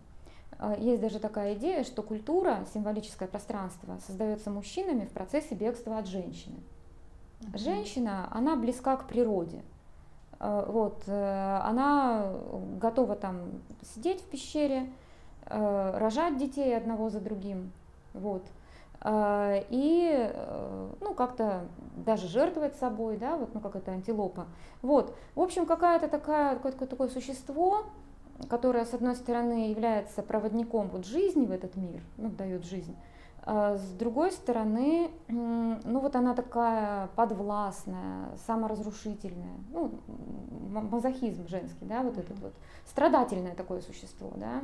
Есть 0.80 1.02
даже 1.02 1.20
такая 1.20 1.56
идея, 1.56 1.84
что 1.84 2.02
культура, 2.02 2.66
символическое 2.74 3.28
пространство, 3.28 4.00
создается 4.08 4.50
мужчинами 4.50 5.06
в 5.06 5.10
процессе 5.10 5.54
бегства 5.54 5.98
от 5.98 6.08
женщины. 6.08 6.56
Женщина, 7.54 8.30
она 8.32 8.56
близка 8.56 8.96
к 8.96 9.08
природе, 9.08 9.62
вот, 10.68 11.04
э, 11.08 11.60
она 11.64 12.32
готова 12.80 13.16
там 13.16 13.62
сидеть 13.82 14.22
в 14.22 14.26
пещере, 14.26 14.92
э, 15.46 15.98
рожать 15.98 16.38
детей 16.38 16.76
одного 16.76 17.10
за 17.10 17.20
другим, 17.20 17.72
вот, 18.14 18.44
и, 19.08 20.34
ну, 21.00 21.14
как-то 21.14 21.68
даже 21.96 22.28
жертвовать 22.28 22.76
собой, 22.78 23.18
да, 23.18 23.38
вот, 23.38 23.54
ну, 23.54 23.60
как 23.60 23.76
это 23.76 23.92
антилопа, 23.92 24.48
вот, 24.82 25.16
в 25.36 25.42
общем, 25.42 25.68
какая-то 25.68 26.08
такая, 26.08 26.56
какое-то 26.56 26.88
такое 26.88 27.10
существо, 27.10 27.84
которое, 28.50 28.84
с 28.84 28.94
одной 28.94 29.16
стороны, 29.16 29.70
является 29.70 30.24
проводником 30.24 30.88
вот 30.88 31.06
жизни 31.06 31.46
в 31.46 31.52
этот 31.52 31.76
мир, 31.76 32.02
ну, 32.18 32.30
дает 32.30 32.66
жизнь, 32.66 32.96
с 33.46 33.92
другой 33.92 34.32
стороны, 34.32 35.12
ну 35.28 36.00
вот 36.00 36.16
она 36.16 36.34
такая 36.34 37.08
подвластная, 37.16 38.36
саморазрушительная, 38.48 39.58
ну, 39.70 40.00
мазохизм 40.72 41.48
женский, 41.48 41.86
да, 41.86 42.02
вот 42.02 42.18
этот 42.18 42.40
вот, 42.40 42.54
страдательное 42.86 43.54
такое 43.54 43.82
существо, 43.82 44.32
да, 44.36 44.64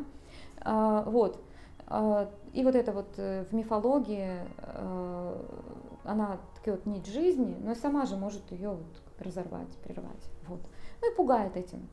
а, 0.61 1.03
вот. 1.03 1.39
А, 1.87 2.29
и 2.53 2.63
вот 2.63 2.75
это 2.75 2.91
вот 2.91 3.13
э, 3.17 3.45
в 3.49 3.53
мифологии, 3.53 4.39
она 6.03 6.39
такая 6.55 6.75
вот 6.75 6.85
нить 6.85 7.05
жизни, 7.05 7.55
но 7.61 7.75
сама 7.75 8.05
же 8.05 8.15
может 8.15 8.51
ее 8.51 8.69
вот 8.69 9.01
разорвать, 9.19 9.69
прервать, 9.83 10.29
вот. 10.47 10.61
Ну 11.01 11.11
и 11.11 11.15
пугает 11.15 11.55
этим, 11.55 11.87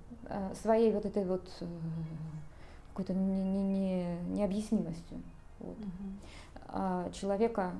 своей 0.54 0.92
вот 0.92 1.04
этой 1.06 1.24
вот 1.24 1.48
э, 1.60 1.66
какой-то 2.90 3.14
не, 3.14 3.42
не, 3.44 3.62
не, 3.62 4.20
необъяснимостью. 4.28 5.22
Вот. 5.60 5.78
Угу. 5.78 6.47
А, 6.80 7.10
человека 7.10 7.72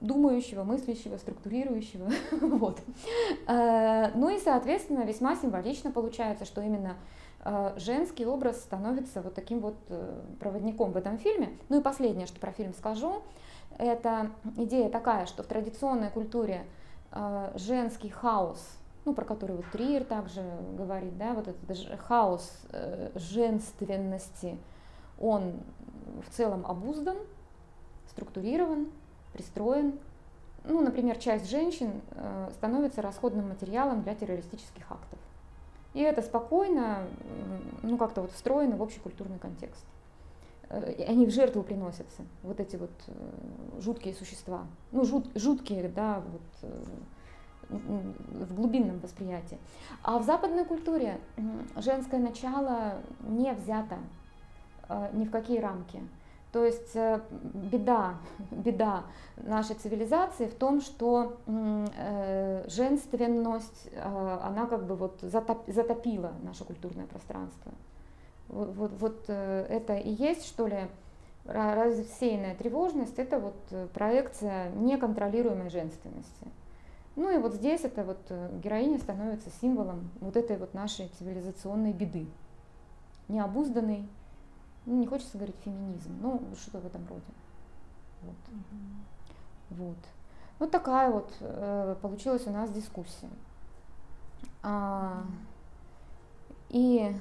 думающего, 0.00 0.64
мыслящего, 0.64 1.16
структурирующего. 1.16 2.10
вот. 2.40 2.80
Э, 3.46 4.10
ну 4.16 4.30
и, 4.30 4.40
соответственно, 4.40 5.04
весьма 5.04 5.36
символично 5.36 5.92
получается, 5.92 6.44
что 6.44 6.60
именно 6.60 6.96
э, 7.44 7.74
женский 7.76 8.26
образ 8.26 8.58
становится 8.58 9.22
вот 9.22 9.34
таким 9.34 9.60
вот 9.60 9.76
э, 9.90 10.20
проводником 10.40 10.90
в 10.90 10.96
этом 10.96 11.18
фильме. 11.18 11.50
Ну 11.68 11.78
и 11.78 11.82
последнее, 11.82 12.26
что 12.26 12.40
про 12.40 12.50
фильм 12.50 12.74
скажу, 12.74 13.22
это 13.78 14.32
идея 14.56 14.88
такая, 14.88 15.26
что 15.26 15.44
в 15.44 15.46
традиционной 15.46 16.10
культуре 16.10 16.64
женский 17.54 18.08
хаос, 18.08 18.60
ну, 19.04 19.14
про 19.14 19.24
который 19.24 19.56
вот 19.56 19.66
Триер 19.72 20.04
также 20.04 20.42
говорит, 20.76 21.16
да, 21.16 21.32
вот 21.32 21.48
этот 21.48 22.00
хаос 22.00 22.50
женственности, 23.14 24.58
он 25.18 25.60
в 26.26 26.34
целом 26.34 26.66
обуздан, 26.66 27.16
структурирован, 28.10 28.88
пристроен. 29.32 29.98
Ну, 30.64 30.80
например, 30.82 31.16
часть 31.16 31.48
женщин 31.48 31.92
э, 32.10 32.50
становится 32.54 33.00
расходным 33.00 33.48
материалом 33.48 34.02
для 34.02 34.14
террористических 34.14 34.90
актов. 34.90 35.18
И 35.94 36.00
это 36.00 36.20
спокойно, 36.20 37.06
ну, 37.82 37.96
как-то 37.96 38.22
вот 38.22 38.32
встроено 38.32 38.76
в 38.76 38.82
общий 38.82 39.00
культурный 39.00 39.38
контекст. 39.38 39.84
Э, 40.68 41.04
они 41.06 41.26
в 41.26 41.30
жертву 41.30 41.62
приносятся, 41.62 42.22
вот 42.42 42.60
эти 42.60 42.76
вот 42.76 42.90
э, 43.06 43.80
жуткие 43.80 44.14
существа. 44.14 44.66
Ну, 44.92 45.04
жут, 45.04 45.26
жуткие, 45.34 45.88
да, 45.88 46.22
вот 46.26 46.70
в 47.70 48.54
глубинном 48.54 48.98
восприятии. 49.00 49.58
А 50.02 50.18
в 50.18 50.24
западной 50.24 50.64
культуре 50.64 51.20
женское 51.76 52.18
начало 52.18 52.94
не 53.20 53.52
взято 53.52 53.98
ни 55.12 55.26
в 55.26 55.30
какие 55.30 55.58
рамки. 55.58 56.00
То 56.52 56.64
есть 56.64 56.96
э, 56.96 57.20
беда, 57.30 58.14
беда 58.50 59.04
нашей 59.36 59.76
цивилизации 59.76 60.46
в 60.46 60.54
том, 60.54 60.80
что 60.80 61.36
э, 61.46 62.64
женственность, 62.68 63.88
э, 63.92 64.38
она 64.42 64.66
как 64.66 64.86
бы 64.86 64.96
вот 64.96 65.18
затопила 65.20 66.32
наше 66.42 66.64
культурное 66.64 67.06
пространство. 67.06 67.72
Вот, 68.48 68.68
вот, 68.76 68.92
вот 68.98 69.28
это 69.28 69.98
и 69.98 70.08
есть, 70.08 70.46
что 70.46 70.66
ли, 70.66 70.88
рассеянная 71.44 72.54
тревожность, 72.54 73.18
это 73.18 73.38
вот 73.38 73.90
проекция 73.92 74.70
неконтролируемой 74.70 75.68
женственности. 75.68 76.46
Ну 77.16 77.30
и 77.30 77.36
вот 77.36 77.52
здесь 77.52 77.82
это 77.82 78.04
вот 78.04 78.18
героиня 78.62 78.98
становится 78.98 79.50
символом 79.60 80.08
вот 80.20 80.38
этой 80.38 80.56
вот 80.56 80.72
нашей 80.72 81.08
цивилизационной 81.18 81.92
беды, 81.92 82.26
необузданной, 83.28 84.08
ну, 84.88 85.00
не 85.00 85.06
хочется 85.06 85.36
говорить 85.36 85.56
феминизм, 85.64 86.16
ну, 86.22 86.42
что-то 86.56 86.78
в 86.80 86.86
этом 86.86 87.06
роде. 87.08 87.22
Вот. 88.22 88.36
Угу. 88.48 89.84
Вот. 89.84 89.96
Вот 90.58 90.70
такая 90.70 91.10
вот 91.10 91.32
э, 91.40 91.94
получилась 92.00 92.46
у 92.46 92.50
нас 92.50 92.70
дискуссия. 92.70 93.28
А, 94.62 95.22
и 96.70 97.14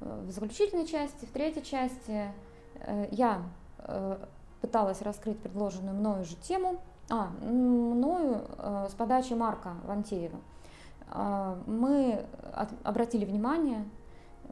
э, 0.00 0.24
в 0.26 0.30
заключительной 0.30 0.86
части, 0.86 1.26
в 1.26 1.30
третьей 1.30 1.62
части 1.62 2.32
э, 2.74 3.08
я 3.12 3.42
э, 3.78 4.18
пыталась 4.60 5.02
раскрыть 5.02 5.38
предложенную 5.38 5.94
мною 5.94 6.24
же 6.24 6.36
тему, 6.36 6.80
а, 7.10 7.28
мною 7.42 8.42
э, 8.56 8.88
с 8.90 8.94
подачи 8.94 9.34
Марка 9.34 9.74
Вантеева. 9.84 10.40
Э, 11.12 11.56
мы 11.66 12.24
от, 12.54 12.70
обратили 12.82 13.24
внимание 13.24 13.84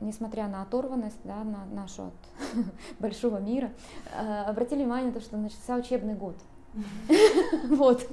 несмотря 0.00 0.48
на 0.48 0.62
оторванность, 0.62 1.20
да, 1.24 1.44
на 1.44 1.64
нашу 1.72 2.04
от 2.04 2.14
большого 2.98 3.38
мира, 3.38 3.70
э, 4.14 4.42
обратили 4.44 4.80
внимание 4.80 5.08
на 5.08 5.12
то, 5.12 5.20
что 5.20 5.36
начался 5.36 5.76
учебный 5.76 6.14
год. 6.14 6.36
Вот. 7.68 8.06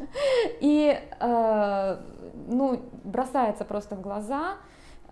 И, 0.62 1.00
э, 1.20 1.98
ну, 2.48 2.82
бросается 3.04 3.66
просто 3.66 3.96
в 3.96 4.02
глаза 4.02 4.56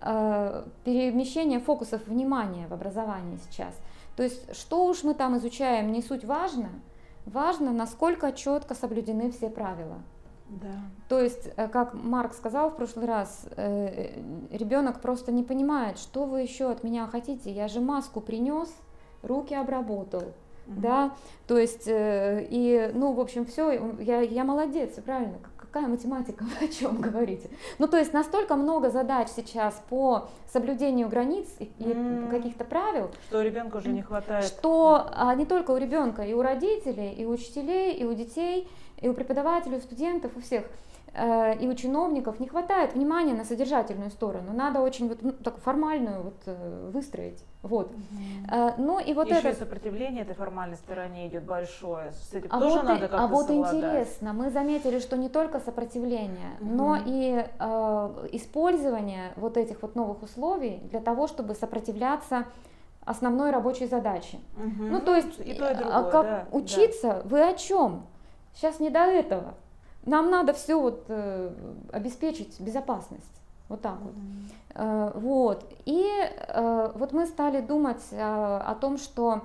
э, 0.00 0.64
перемещение 0.84 1.60
фокусов 1.60 2.06
внимания 2.06 2.66
в 2.68 2.72
образовании 2.72 3.38
сейчас. 3.50 3.74
То 4.16 4.22
есть, 4.22 4.56
что 4.56 4.86
уж 4.86 5.04
мы 5.04 5.14
там 5.14 5.36
изучаем, 5.38 5.92
не 5.92 6.02
суть 6.02 6.24
важно, 6.24 6.70
важно, 7.26 7.72
насколько 7.72 8.32
четко 8.32 8.74
соблюдены 8.74 9.30
все 9.30 9.48
правила. 9.48 9.98
Да. 10.60 10.74
То 11.08 11.20
есть, 11.20 11.48
э, 11.56 11.68
как 11.68 11.94
Марк 11.94 12.34
сказал 12.34 12.70
в 12.70 12.76
прошлый 12.76 13.06
раз, 13.06 13.46
э, 13.56 14.20
ребенок 14.50 15.00
просто 15.00 15.32
не 15.32 15.42
понимает, 15.42 15.98
что 15.98 16.24
вы 16.24 16.42
еще 16.42 16.70
от 16.70 16.84
меня 16.84 17.06
хотите. 17.06 17.50
Я 17.50 17.68
же 17.68 17.80
маску 17.80 18.20
принес, 18.20 18.68
руки 19.22 19.54
обработал. 19.54 20.22
Угу. 20.66 20.80
Да, 20.80 21.12
то 21.46 21.58
есть, 21.58 21.88
э, 21.88 22.46
и, 22.48 22.90
ну, 22.94 23.12
в 23.12 23.20
общем, 23.20 23.46
все, 23.46 23.94
я, 23.98 24.20
я 24.20 24.44
молодец, 24.44 24.92
правильно, 25.04 25.38
какая 25.56 25.88
математика, 25.88 26.44
вы 26.60 26.66
о 26.66 26.68
чем 26.68 27.00
говорите? 27.00 27.48
Ну, 27.78 27.88
то 27.88 27.96
есть, 27.96 28.12
настолько 28.12 28.54
много 28.54 28.90
задач 28.90 29.28
сейчас 29.34 29.82
по 29.88 30.28
соблюдению 30.52 31.08
границ 31.08 31.48
и 31.58 31.64
mm. 31.64 32.30
каких-то 32.30 32.64
правил. 32.64 33.10
Что 33.28 33.42
ребенку 33.42 33.78
уже 33.78 33.88
не 33.88 34.02
хватает. 34.02 34.44
Что 34.44 35.08
а, 35.14 35.34
не 35.34 35.46
только 35.46 35.70
у 35.72 35.78
ребенка, 35.78 36.22
и 36.22 36.34
у 36.34 36.42
родителей, 36.42 37.12
и 37.12 37.24
у 37.24 37.30
учителей, 37.30 37.94
и 37.94 38.04
у 38.04 38.12
детей– 38.12 38.68
и 39.02 39.08
у 39.08 39.14
преподавателей, 39.14 39.78
у 39.78 39.80
студентов, 39.80 40.32
у 40.36 40.40
всех, 40.40 40.64
э, 41.14 41.56
и 41.58 41.68
у 41.68 41.74
чиновников 41.74 42.40
не 42.40 42.48
хватает 42.48 42.94
внимания 42.94 43.34
на 43.34 43.44
содержательную 43.44 44.10
сторону. 44.10 44.52
Надо 44.52 44.80
очень 44.80 45.08
вот 45.08 45.18
ну, 45.22 45.32
так 45.32 45.58
формальную 45.58 46.22
вот 46.22 46.36
э, 46.46 46.90
выстроить. 46.92 47.44
Вот. 47.62 47.90
Угу. 47.90 48.72
Ну 48.78 48.98
и 48.98 49.12
вот 49.14 49.28
Еще 49.28 49.48
это... 49.48 49.58
сопротивление 49.58 50.22
этой 50.22 50.34
формальной 50.34 50.76
стороне 50.76 51.28
идет 51.28 51.44
большое. 51.44 52.12
С 52.12 52.34
этим 52.34 52.48
а 52.50 52.60
тоже 52.60 52.76
вот 52.76 52.84
надо 52.84 53.00
как-то 53.00 53.24
А 53.24 53.26
вот 53.26 53.46
совладать. 53.46 53.74
интересно, 53.74 54.32
мы 54.32 54.50
заметили, 54.50 54.98
что 54.98 55.16
не 55.16 55.28
только 55.28 55.60
сопротивление, 55.60 56.56
угу. 56.60 56.74
но 56.74 56.98
и 57.04 57.44
э, 57.58 58.28
использование 58.32 59.32
вот 59.36 59.56
этих 59.56 59.82
вот 59.82 59.94
новых 59.94 60.22
условий 60.22 60.80
для 60.90 61.00
того, 61.00 61.26
чтобы 61.26 61.54
сопротивляться 61.54 62.46
основной 63.04 63.50
рабочей 63.50 63.86
задаче. 63.86 64.38
Угу. 64.56 64.84
Ну 64.84 65.00
то 65.00 65.14
есть, 65.16 65.40
и 65.40 65.54
то, 65.54 65.70
и 65.70 65.74
другое, 65.74 65.96
а 65.96 66.02
как 66.04 66.24
да, 66.24 66.46
учиться, 66.52 67.08
да. 67.08 67.22
вы 67.24 67.48
о 67.48 67.54
чем? 67.54 68.06
Сейчас 68.54 68.80
не 68.80 68.90
до 68.90 69.00
этого. 69.00 69.54
Нам 70.04 70.30
надо 70.30 70.52
все 70.52 70.80
вот 70.80 71.04
э, 71.08 71.52
обеспечить 71.92 72.60
безопасность. 72.60 73.24
Вот 73.68 73.80
так 73.80 73.98
вот. 74.00 74.14
Mm-hmm. 74.14 74.52
Э, 74.74 75.12
вот. 75.18 75.72
И 75.84 76.06
э, 76.08 76.92
вот 76.94 77.12
мы 77.12 77.26
стали 77.26 77.60
думать 77.60 78.02
э, 78.10 78.18
о 78.20 78.74
том, 78.74 78.98
что 78.98 79.42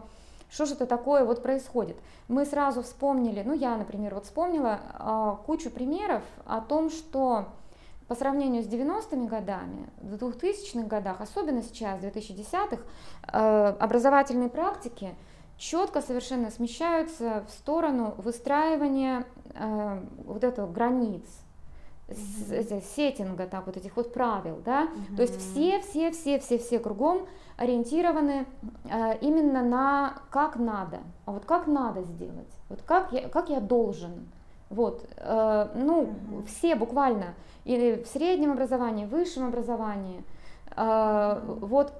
что 0.49 0.65
же 0.65 0.75
это 0.75 0.85
такое 0.85 1.25
вот 1.25 1.43
происходит. 1.43 1.97
Мы 2.27 2.45
сразу 2.45 2.81
вспомнили, 2.81 3.43
ну 3.45 3.53
я, 3.53 3.75
например, 3.75 4.15
вот 4.15 4.25
вспомнила 4.25 4.79
э, 4.97 5.35
кучу 5.45 5.69
примеров 5.69 6.23
о 6.45 6.61
том, 6.61 6.89
что 6.89 7.45
по 8.07 8.15
сравнению 8.15 8.63
с 8.63 8.67
90-ми 8.67 9.27
годами, 9.27 9.89
в 10.01 10.13
2000-х 10.15 10.87
годах, 10.87 11.19
особенно 11.19 11.61
сейчас, 11.61 11.99
в 11.99 12.03
2010-х, 12.03 12.77
э, 13.33 13.75
образовательные 13.79 14.49
практики 14.49 15.13
четко 15.57 16.01
совершенно 16.01 16.51
смещаются 16.51 17.43
в 17.47 17.51
сторону 17.51 18.13
выстраивания 18.17 19.25
э, 19.53 20.03
вот 20.25 20.43
этого 20.43 20.71
границ, 20.71 21.23
mm-hmm. 22.07 22.83
сеттинга, 22.95 23.47
так 23.47 23.65
вот 23.65 23.77
этих 23.77 23.95
вот 23.95 24.13
правил, 24.13 24.61
да, 24.63 24.83
mm-hmm. 24.83 25.15
то 25.15 25.21
есть 25.23 25.37
все, 25.39 25.81
все, 25.81 26.11
все, 26.11 26.39
все, 26.39 26.57
все 26.57 26.79
кругом 26.79 27.27
ориентированы 27.57 28.45
э, 28.85 29.17
именно 29.21 29.63
на 29.63 30.13
как 30.29 30.57
надо, 30.57 30.99
а 31.25 31.31
вот 31.31 31.45
как 31.45 31.67
надо 31.67 32.03
сделать, 32.03 32.51
вот 32.69 32.81
как 32.83 33.11
я, 33.11 33.27
как 33.27 33.49
я 33.49 33.59
должен, 33.59 34.29
вот, 34.69 35.07
э, 35.17 35.69
ну 35.75 36.03
mm-hmm. 36.03 36.45
все 36.45 36.75
буквально 36.75 37.33
или 37.65 38.03
в 38.03 38.07
среднем 38.07 38.51
образовании, 38.51 39.05
в 39.05 39.09
высшем 39.09 39.47
образовании, 39.47 40.23
э, 40.75 41.41
вот 41.61 41.93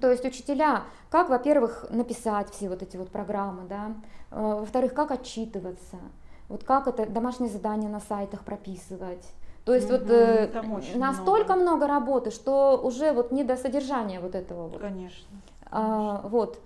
то 0.00 0.10
есть 0.10 0.24
учителя, 0.24 0.84
как, 1.10 1.28
во-первых, 1.28 1.86
написать 1.90 2.50
все 2.50 2.68
вот 2.68 2.82
эти 2.82 2.96
вот 2.96 3.10
программы, 3.10 3.68
да, 3.68 3.94
э, 4.30 4.40
во-вторых, 4.40 4.94
как 4.94 5.10
отчитываться, 5.10 5.98
вот 6.48 6.64
как 6.64 6.88
это 6.88 7.06
домашние 7.06 7.50
задания 7.50 7.88
на 7.88 8.00
сайтах 8.00 8.44
прописывать. 8.44 9.26
То 9.64 9.74
есть 9.74 9.90
угу, 9.90 9.98
вот 9.98 10.10
э, 10.10 10.50
настолько 10.96 11.54
много. 11.54 11.62
много 11.62 11.86
работы, 11.86 12.30
что 12.30 12.80
уже 12.82 13.12
вот 13.12 13.30
не 13.30 13.44
до 13.44 13.56
содержания 13.56 14.18
вот 14.18 14.34
этого 14.34 14.68
вот. 14.68 14.80
Конечно. 14.80 15.26
А, 15.70 16.20
вот. 16.24 16.58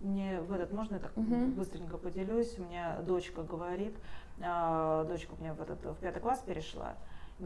Мне 0.00 0.40
в 0.40 0.52
этот 0.52 0.72
можно 0.72 0.94
я 0.94 1.00
так 1.00 1.12
угу. 1.16 1.34
быстренько 1.56 1.98
поделюсь. 1.98 2.58
У 2.58 2.62
меня 2.62 2.96
дочка 3.06 3.42
говорит, 3.42 3.94
а, 4.42 5.04
дочка 5.04 5.32
у 5.38 5.42
меня 5.42 5.52
в 5.52 5.60
этот 5.60 5.84
в 5.84 5.96
пятый 5.96 6.20
класс 6.20 6.42
перешла 6.46 6.94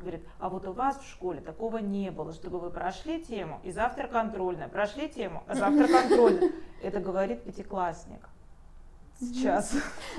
говорит, 0.01 0.23
а 0.39 0.49
вот 0.49 0.67
у 0.67 0.73
вас 0.73 0.99
в 0.99 1.09
школе 1.09 1.41
такого 1.41 1.79
не 1.79 2.11
было, 2.11 2.33
чтобы 2.33 2.59
вы 2.59 2.71
прошли 2.71 3.23
тему, 3.23 3.61
и 3.63 3.73
завтра 3.73 4.07
контрольная, 4.09 4.69
прошли 4.69 5.09
тему, 5.09 5.43
а 5.47 5.55
завтра 5.55 5.89
контрольная. 6.01 6.53
Это 6.83 7.01
говорит 7.01 7.43
пятиклассник 7.45 8.29
сейчас. 9.21 9.73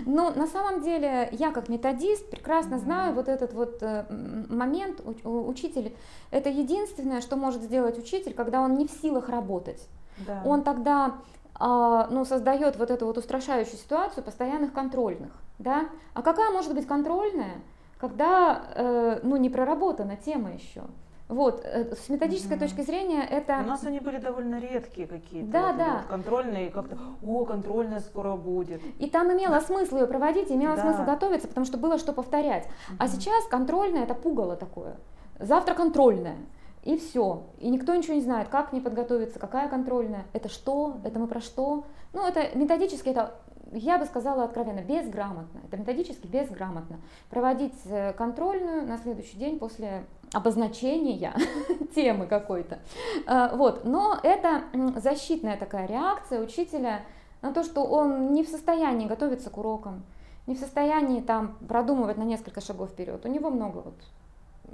Ну, 0.05 0.33
на 0.33 0.47
самом 0.47 0.81
деле, 0.81 1.29
я 1.31 1.51
как 1.51 1.69
методист 1.69 2.29
прекрасно 2.29 2.79
знаю 2.79 3.13
вот 3.13 3.27
этот 3.27 3.53
вот 3.53 3.81
э, 3.81 4.05
момент, 4.49 5.01
учитель, 5.23 5.95
это 6.31 6.49
единственное, 6.49 7.21
что 7.21 7.35
может 7.35 7.61
сделать 7.61 7.97
учитель, 7.97 8.33
когда 8.33 8.61
он 8.61 8.75
не 8.75 8.87
в 8.87 8.91
силах 8.91 9.29
работать. 9.29 9.87
Да. 10.25 10.41
Он 10.45 10.63
тогда 10.63 11.15
а, 11.55 12.07
ну, 12.09 12.25
создает 12.25 12.77
вот 12.77 12.91
эту 12.91 13.05
вот 13.05 13.17
устрашающую 13.17 13.77
ситуацию 13.77 14.23
постоянных 14.23 14.73
контрольных. 14.73 15.31
Да? 15.57 15.85
А 16.13 16.21
какая 16.21 16.51
может 16.51 16.73
быть 16.73 16.85
контрольная, 16.85 17.61
когда 18.07 18.61
э, 18.75 19.19
ну, 19.23 19.37
не 19.37 19.49
проработана 19.49 20.15
тема 20.15 20.51
еще? 20.51 20.83
Вот, 21.27 21.61
э, 21.63 21.95
с 21.95 22.09
методической 22.09 22.55
mm-hmm. 22.55 22.59
точки 22.59 22.81
зрения 22.81 23.23
это... 23.23 23.59
У 23.63 23.67
нас 23.67 23.83
они 23.83 23.99
были 23.99 24.17
довольно 24.17 24.59
редкие 24.59 25.07
какие-то. 25.07 25.51
Да, 25.51 25.67
вот, 25.67 25.77
да. 25.77 25.93
Вот, 25.93 26.05
контрольные, 26.07 26.69
как-то, 26.69 26.97
о, 27.23 27.45
контрольная 27.45 27.99
скоро 27.99 28.35
будет. 28.35 28.79
И 28.99 29.09
там 29.09 29.33
имело 29.33 29.59
смысл 29.59 29.97
ее 29.97 30.07
проводить, 30.07 30.51
имело 30.51 30.75
да. 30.75 30.83
смысл 30.83 31.03
готовиться, 31.03 31.47
потому 31.47 31.65
что 31.65 31.77
было 31.77 31.97
что 31.97 32.13
повторять. 32.13 32.65
Mm-hmm. 32.65 32.95
А 32.99 33.07
сейчас 33.07 33.47
контрольная 33.47 34.03
это 34.03 34.13
пугало 34.13 34.55
такое. 34.55 34.97
Завтра 35.39 35.73
контрольная. 35.73 36.37
И 36.85 36.97
все. 36.97 37.47
И 37.57 37.69
никто 37.69 37.95
ничего 37.95 38.13
не 38.13 38.21
знает, 38.21 38.47
как 38.47 38.71
не 38.71 38.79
подготовиться, 38.79 39.39
какая 39.39 39.67
контрольная, 39.67 40.25
это 40.33 40.49
что, 40.49 40.97
это 41.03 41.19
мы 41.19 41.27
про 41.27 41.41
что. 41.41 41.83
Ну, 42.13 42.25
это 42.25 42.55
методически, 42.55 43.09
это 43.09 43.35
я 43.71 43.97
бы 43.97 44.05
сказала 44.05 44.43
откровенно, 44.43 44.81
безграмотно, 44.81 45.61
это 45.65 45.77
методически 45.77 46.27
безграмотно. 46.27 46.99
Проводить 47.29 47.73
э, 47.85 48.13
контрольную 48.13 48.87
на 48.87 48.97
следующий 48.99 49.37
день 49.37 49.57
после 49.57 50.05
обозначения 50.31 51.33
темы 51.95 52.27
какой-то. 52.27 52.79
Э, 53.27 53.55
вот. 53.55 53.83
Но 53.85 54.17
это 54.21 54.63
защитная 54.97 55.57
такая 55.57 55.87
реакция 55.87 56.41
учителя 56.41 57.01
на 57.41 57.51
то, 57.51 57.63
что 57.63 57.83
он 57.83 58.33
не 58.33 58.43
в 58.43 58.47
состоянии 58.47 59.07
готовиться 59.07 59.49
к 59.49 59.57
урокам, 59.57 60.03
не 60.45 60.55
в 60.55 60.59
состоянии 60.59 61.21
там 61.21 61.57
продумывать 61.67 62.17
на 62.17 62.23
несколько 62.23 62.61
шагов 62.61 62.91
вперед. 62.91 63.25
У 63.25 63.27
него 63.27 63.49
много 63.49 63.79
вот 63.79 63.95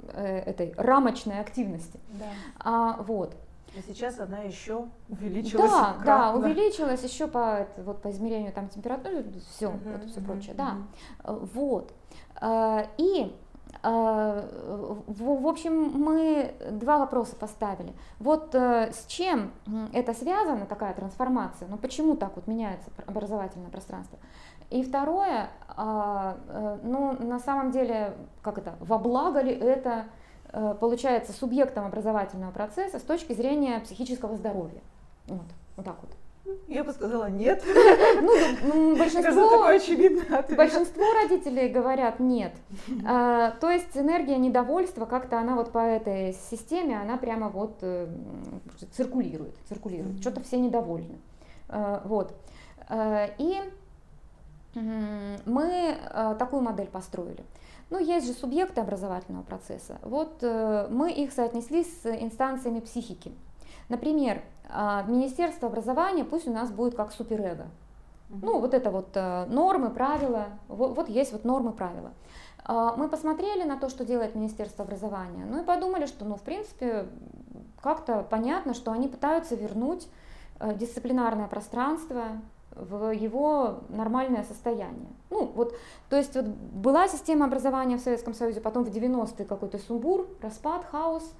этой 0.08 0.74
рамочной 0.76 1.40
активности. 1.40 1.98
Да. 2.10 2.26
А, 2.58 3.02
вот. 3.02 3.36
А 3.76 3.80
сейчас 3.86 4.20
она 4.20 4.40
еще 4.40 4.86
увеличилась. 5.08 5.70
Да, 5.70 5.96
да, 6.04 6.34
увеличилась 6.34 7.02
еще 7.02 7.26
по, 7.26 7.66
вот, 7.78 8.02
по 8.02 8.10
измерению 8.10 8.52
там 8.52 8.68
температуры, 8.68 9.24
все, 9.50 9.66
uh-huh, 9.66 9.92
вот, 9.92 10.10
все 10.10 10.20
uh-huh, 10.20 10.24
прочее, 10.24 10.54
uh-huh. 10.54 10.82
да. 11.24 11.36
Вот. 11.54 11.92
А, 12.40 12.86
и 12.98 13.34
в, 13.82 15.46
общем, 15.48 15.90
мы 15.92 16.54
два 16.70 16.98
вопроса 16.98 17.34
поставили. 17.34 17.92
Вот 18.20 18.54
э, 18.54 18.92
с 18.92 19.06
чем 19.06 19.50
это 19.92 20.14
связано, 20.14 20.66
такая 20.66 20.94
трансформация? 20.94 21.66
Ну 21.68 21.78
почему 21.78 22.16
так 22.16 22.36
вот 22.36 22.46
меняется 22.46 22.90
образовательное 23.06 23.70
пространство? 23.70 24.18
И 24.72 24.82
второе, 24.82 25.50
а, 25.68 26.36
э, 26.48 26.78
ну 26.82 27.12
на 27.22 27.38
самом 27.38 27.70
деле, 27.70 28.14
как 28.42 28.58
это, 28.58 28.74
во 28.80 28.98
благо 28.98 29.40
ли 29.40 29.52
это 29.52 30.06
Э, 30.52 30.74
получается 30.78 31.32
субъектом 31.32 31.86
образовательного 31.86 32.50
процесса 32.50 32.98
с 32.98 33.02
точки 33.02 33.32
зрения 33.32 33.80
психического 33.80 34.36
здоровья. 34.36 34.80
Вот, 35.26 35.46
вот 35.76 35.86
так 35.86 35.96
вот. 36.02 36.10
Я 36.68 36.84
бы 36.84 36.92
сказала 36.92 37.30
нет. 37.30 37.64
Ну, 38.64 38.96
большинство, 38.96 39.58
большинство 40.56 41.04
родителей 41.22 41.68
говорят 41.68 42.20
нет. 42.20 42.52
А, 43.06 43.52
то 43.60 43.70
есть 43.70 43.96
энергия 43.96 44.36
недовольства 44.36 45.06
как-то 45.06 45.38
она 45.38 45.54
вот 45.54 45.72
по 45.72 45.78
этой 45.78 46.34
системе, 46.34 47.00
она 47.00 47.16
прямо 47.16 47.48
вот 47.48 47.78
э, 47.80 48.08
циркулирует, 48.92 49.54
циркулирует. 49.68 50.20
Что-то 50.20 50.42
все 50.42 50.58
недовольны. 50.58 51.18
А, 51.68 52.02
вот. 52.04 52.34
А, 52.88 53.30
и 53.38 53.60
мы 54.74 55.96
такую 56.38 56.62
модель 56.62 56.86
построили. 56.86 57.44
Ну, 57.92 57.98
есть 57.98 58.26
же 58.26 58.32
субъекты 58.32 58.80
образовательного 58.80 59.42
процесса. 59.42 59.98
Вот 60.00 60.38
э, 60.40 60.88
мы 60.88 61.12
их 61.12 61.30
соотнесли 61.30 61.84
с 61.84 62.06
инстанциями 62.06 62.80
психики. 62.80 63.32
Например, 63.90 64.42
э, 64.70 65.02
Министерство 65.08 65.68
образования 65.68 66.24
пусть 66.24 66.48
у 66.48 66.52
нас 66.52 66.70
будет 66.70 66.94
как 66.94 67.12
суперэго. 67.12 67.66
Ну, 68.30 68.60
вот 68.60 68.72
это 68.72 68.90
вот 68.90 69.10
э, 69.12 69.44
нормы, 69.44 69.90
правила, 69.90 70.46
вот, 70.68 70.96
вот 70.96 71.10
есть 71.10 71.32
вот 71.32 71.44
нормы, 71.44 71.72
правила. 71.72 72.12
Э, 72.66 72.92
мы 72.96 73.10
посмотрели 73.10 73.64
на 73.64 73.76
то, 73.76 73.90
что 73.90 74.06
делает 74.06 74.34
Министерство 74.34 74.86
образования, 74.86 75.44
ну 75.44 75.60
и 75.60 75.64
подумали, 75.64 76.06
что, 76.06 76.24
ну, 76.24 76.36
в 76.36 76.42
принципе, 76.42 77.08
как-то 77.82 78.26
понятно, 78.30 78.72
что 78.72 78.90
они 78.90 79.08
пытаются 79.08 79.54
вернуть 79.54 80.08
э, 80.60 80.74
дисциплинарное 80.74 81.46
пространство, 81.46 82.40
в 82.74 83.10
его 83.10 83.80
нормальное 83.88 84.44
состояние. 84.44 85.08
Ну, 85.30 85.50
вот, 85.54 85.74
то 86.08 86.16
есть 86.16 86.34
вот 86.34 86.46
была 86.46 87.08
система 87.08 87.46
образования 87.46 87.96
в 87.96 88.00
Советском 88.00 88.34
Союзе, 88.34 88.60
потом 88.60 88.84
в 88.84 88.88
90-е 88.88 89.44
какой-то 89.44 89.78
сумбур, 89.78 90.26
распад, 90.40 90.84
хаос, 90.90 91.32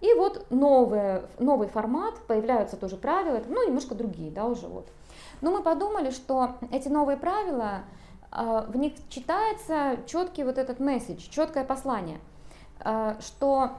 и 0.00 0.12
вот 0.14 0.46
новое, 0.50 1.24
новый 1.38 1.68
формат, 1.68 2.14
появляются 2.26 2.76
тоже 2.76 2.96
правила, 2.96 3.42
ну, 3.48 3.66
немножко 3.66 3.94
другие, 3.94 4.30
да, 4.30 4.46
уже 4.46 4.66
вот. 4.66 4.88
Но 5.40 5.50
мы 5.50 5.62
подумали, 5.62 6.10
что 6.10 6.54
эти 6.70 6.88
новые 6.88 7.16
правила, 7.16 7.82
а, 8.30 8.62
в 8.62 8.76
них 8.76 8.92
читается 9.08 9.98
четкий 10.06 10.44
вот 10.44 10.58
этот 10.58 10.78
месседж, 10.80 11.28
четкое 11.30 11.64
послание, 11.64 12.20
а, 12.80 13.16
что 13.20 13.72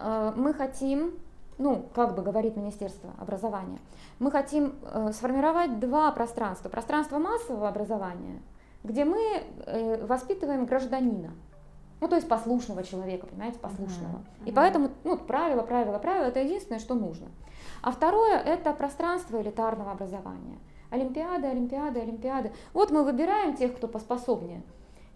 а, 0.00 0.32
мы 0.36 0.54
хотим, 0.54 1.18
ну, 1.58 1.86
как 1.94 2.14
бы 2.14 2.22
говорит 2.22 2.56
Министерство 2.56 3.10
образования, 3.18 3.78
мы 4.18 4.30
хотим 4.30 4.74
э, 4.82 5.12
сформировать 5.12 5.78
два 5.78 6.10
пространства. 6.12 6.68
Пространство 6.68 7.18
массового 7.18 7.68
образования, 7.68 8.40
где 8.82 9.04
мы 9.04 9.18
э, 9.18 10.04
воспитываем 10.06 10.66
гражданина. 10.66 11.32
Ну, 12.00 12.08
то 12.08 12.16
есть 12.16 12.28
послушного 12.28 12.82
человека, 12.82 13.26
понимаете, 13.26 13.58
послушного. 13.58 14.16
Uh-huh. 14.16 14.48
И 14.48 14.52
поэтому, 14.52 14.90
ну, 15.04 15.16
правила, 15.16 15.62
правила, 15.62 15.98
правила, 15.98 16.26
это 16.26 16.40
единственное, 16.40 16.80
что 16.80 16.94
нужно. 16.94 17.28
А 17.82 17.92
второе, 17.92 18.38
это 18.38 18.72
пространство 18.72 19.40
элитарного 19.40 19.92
образования. 19.92 20.58
Олимпиады, 20.90 21.46
Олимпиады, 21.46 22.00
Олимпиады. 22.00 22.52
Вот 22.72 22.90
мы 22.90 23.04
выбираем 23.04 23.56
тех, 23.56 23.74
кто 23.76 23.88
поспособнее. 23.88 24.62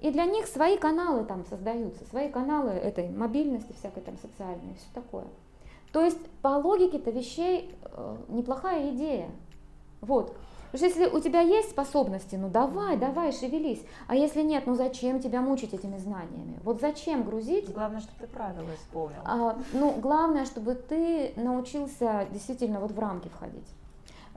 И 0.00 0.10
для 0.10 0.24
них 0.24 0.46
свои 0.46 0.78
каналы 0.78 1.24
там 1.24 1.44
создаются, 1.44 2.04
свои 2.06 2.28
каналы 2.28 2.70
этой 2.70 3.08
мобильности 3.08 3.72
всякой 3.72 4.02
там 4.02 4.16
социальной, 4.18 4.74
все 4.74 4.86
такое. 4.94 5.26
То 5.92 6.04
есть 6.04 6.18
по 6.42 6.48
логике-то 6.48 7.10
вещей 7.10 7.74
э, 7.82 8.16
неплохая 8.28 8.90
идея. 8.90 9.30
Вот. 10.00 10.36
Потому 10.70 10.90
что 10.90 11.00
если 11.00 11.16
у 11.16 11.20
тебя 11.20 11.40
есть 11.40 11.70
способности, 11.70 12.36
ну 12.36 12.50
давай, 12.50 12.98
давай, 12.98 13.32
шевелись. 13.32 13.82
А 14.06 14.14
если 14.14 14.42
нет, 14.42 14.66
ну 14.66 14.74
зачем 14.74 15.18
тебя 15.18 15.40
мучить 15.40 15.72
этими 15.72 15.96
знаниями? 15.96 16.58
Вот 16.62 16.80
зачем 16.80 17.22
грузить? 17.22 17.72
Главное, 17.72 18.00
чтобы 18.00 18.18
ты 18.20 18.26
правила 18.26 18.68
исполнил. 18.74 19.20
А, 19.24 19.56
ну, 19.72 19.92
главное, 19.92 20.44
чтобы 20.44 20.74
ты 20.74 21.32
научился 21.36 22.26
действительно 22.30 22.80
вот 22.80 22.92
в 22.92 22.98
рамки 22.98 23.28
входить. 23.28 23.66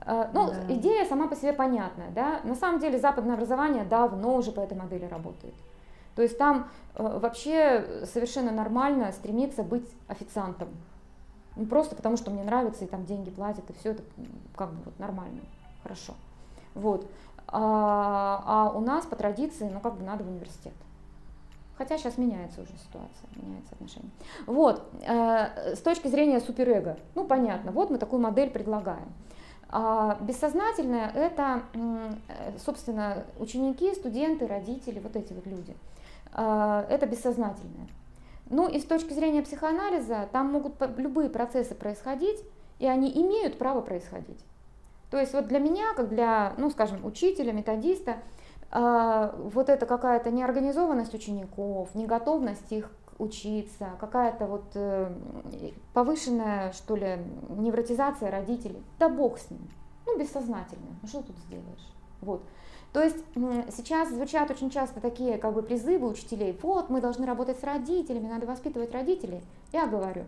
А, 0.00 0.30
ну, 0.32 0.48
да. 0.48 0.74
идея 0.74 1.04
сама 1.04 1.28
по 1.28 1.36
себе 1.36 1.52
понятная, 1.52 2.10
да. 2.10 2.40
На 2.44 2.54
самом 2.54 2.80
деле 2.80 2.98
западное 2.98 3.34
образование 3.34 3.84
давно 3.84 4.36
уже 4.36 4.52
по 4.52 4.60
этой 4.60 4.76
модели 4.76 5.04
работает. 5.04 5.54
То 6.16 6.22
есть 6.22 6.38
там 6.38 6.68
э, 6.94 7.18
вообще 7.18 8.06
совершенно 8.06 8.52
нормально 8.52 9.12
стремиться 9.12 9.62
быть 9.62 9.88
официантом. 10.08 10.68
Ну, 11.56 11.66
просто 11.66 11.94
потому, 11.94 12.16
что 12.16 12.30
мне 12.30 12.44
нравится, 12.44 12.84
и 12.84 12.88
там 12.88 13.04
деньги 13.04 13.30
платят, 13.30 13.68
и 13.68 13.72
все 13.74 13.90
это 13.90 14.02
как 14.56 14.72
бы 14.72 14.82
вот 14.84 14.98
нормально, 14.98 15.40
хорошо. 15.82 16.14
Вот. 16.74 17.10
А, 17.48 18.42
а 18.46 18.76
у 18.76 18.80
нас 18.80 19.04
по 19.04 19.16
традиции, 19.16 19.68
ну 19.68 19.80
как 19.80 19.96
бы 19.96 20.04
надо 20.04 20.24
в 20.24 20.28
университет. 20.28 20.72
Хотя 21.76 21.98
сейчас 21.98 22.16
меняется 22.16 22.62
уже 22.62 22.72
ситуация, 22.78 23.28
меняется 23.36 23.74
отношение. 23.74 24.10
Вот, 24.46 24.88
э, 25.02 25.74
с 25.74 25.80
точки 25.80 26.08
зрения 26.08 26.40
суперэго, 26.40 26.98
ну 27.14 27.24
понятно, 27.24 27.72
вот 27.72 27.90
мы 27.90 27.98
такую 27.98 28.22
модель 28.22 28.50
предлагаем. 28.50 29.12
А 29.68 30.18
бессознательное– 30.20 31.10
это, 31.14 31.62
э, 31.74 32.12
собственно, 32.64 33.24
ученики, 33.38 33.94
студенты, 33.94 34.46
родители, 34.46 35.00
вот 35.00 35.16
эти 35.16 35.32
вот 35.32 35.46
люди. 35.46 35.74
Э, 36.34 36.86
это 36.88 37.06
бессознательное. 37.06 37.88
Ну 38.52 38.68
и 38.68 38.78
с 38.78 38.84
точки 38.84 39.14
зрения 39.14 39.40
психоанализа, 39.42 40.28
там 40.30 40.52
могут 40.52 40.74
любые 40.98 41.30
процессы 41.30 41.74
происходить, 41.74 42.38
и 42.78 42.86
они 42.86 43.10
имеют 43.10 43.56
право 43.56 43.80
происходить. 43.80 44.44
То 45.10 45.18
есть 45.18 45.32
вот 45.32 45.46
для 45.46 45.58
меня, 45.58 45.94
как 45.96 46.10
для, 46.10 46.52
ну 46.58 46.70
скажем, 46.70 47.04
учителя, 47.04 47.52
методиста, 47.52 48.18
э, 48.70 49.30
вот 49.38 49.70
это 49.70 49.86
какая-то 49.86 50.30
неорганизованность 50.30 51.14
учеников, 51.14 51.94
неготовность 51.94 52.70
их 52.70 52.90
учиться, 53.18 53.88
какая-то 53.98 54.46
вот 54.46 54.64
э, 54.74 55.10
повышенная, 55.94 56.72
что 56.72 56.94
ли, 56.94 57.20
невротизация 57.56 58.30
родителей, 58.30 58.82
да 58.98 59.08
бог 59.08 59.38
с 59.38 59.50
ним, 59.50 59.66
ну 60.04 60.18
бессознательно, 60.18 60.98
ну 61.00 61.08
что 61.08 61.22
тут 61.22 61.36
сделаешь, 61.46 61.92
вот. 62.20 62.42
То 62.92 63.02
есть 63.02 63.16
сейчас 63.74 64.10
звучат 64.10 64.50
очень 64.50 64.68
часто 64.70 65.00
такие 65.00 65.38
как 65.38 65.54
бы 65.54 65.62
призывы 65.62 66.08
учителей, 66.08 66.58
вот 66.62 66.90
мы 66.90 67.00
должны 67.00 67.24
работать 67.24 67.58
с 67.58 67.64
родителями, 67.64 68.28
надо 68.28 68.46
воспитывать 68.46 68.92
родителей. 68.92 69.40
Я 69.72 69.86
говорю, 69.86 70.24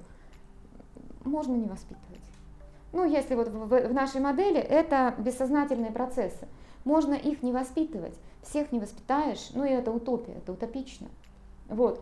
можно 1.25 1.55
не 1.55 1.69
воспитывать. 1.69 2.21
Ну, 2.93 3.05
если 3.05 3.35
вот 3.35 3.49
в, 3.49 3.93
нашей 3.93 4.21
модели 4.21 4.59
это 4.59 5.15
бессознательные 5.19 5.91
процессы, 5.91 6.47
можно 6.85 7.15
их 7.15 7.43
не 7.43 7.53
воспитывать, 7.53 8.15
всех 8.43 8.73
не 8.73 8.79
воспитаешь, 8.79 9.51
ну 9.53 9.65
и 9.65 9.71
это 9.71 9.91
утопия, 9.91 10.35
это 10.35 10.53
утопично. 10.53 11.09
Вот. 11.69 12.01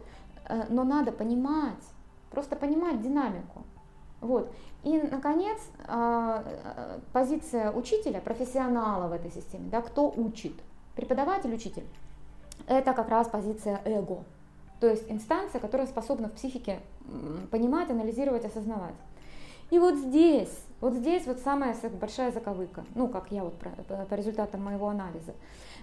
Э, 0.49 0.65
но 0.69 0.85
надо 0.85 1.11
понимать, 1.11 1.83
просто 2.31 2.57
понимать 2.57 3.01
динамику. 3.01 3.63
Вот. 4.23 4.51
И, 4.85 4.99
наконец, 4.99 5.59
а, 5.87 6.43
э, 6.47 6.99
позиция 7.13 7.71
учителя, 7.73 8.21
профессионала 8.21 9.09
в 9.09 9.13
этой 9.13 9.31
системе, 9.31 9.69
да, 9.71 9.83
кто 9.83 10.11
учит, 10.11 10.55
преподаватель, 10.97 11.53
учитель. 11.53 11.85
это 12.67 12.93
как 12.93 13.09
раз 13.09 13.29
позиция 13.29 13.81
эго. 13.85 14.25
То 14.81 14.89
есть 14.89 15.11
инстанция, 15.11 15.61
которая 15.61 15.87
способна 15.87 16.29
в 16.29 16.33
психике 16.33 16.81
понимать, 17.51 17.91
анализировать, 17.91 18.45
осознавать. 18.45 18.95
И 19.71 19.79
вот 19.79 19.97
здесь, 19.97 20.55
вот 20.81 20.95
здесь 20.95 21.27
вот 21.27 21.39
самая 21.39 21.75
большая 22.01 22.31
заковыка, 22.31 22.85
ну, 22.95 23.09
как 23.09 23.33
я 23.33 23.43
вот 23.43 23.55
по, 23.59 24.15
результатам 24.15 24.63
моего 24.63 24.89
анализа. 24.89 25.35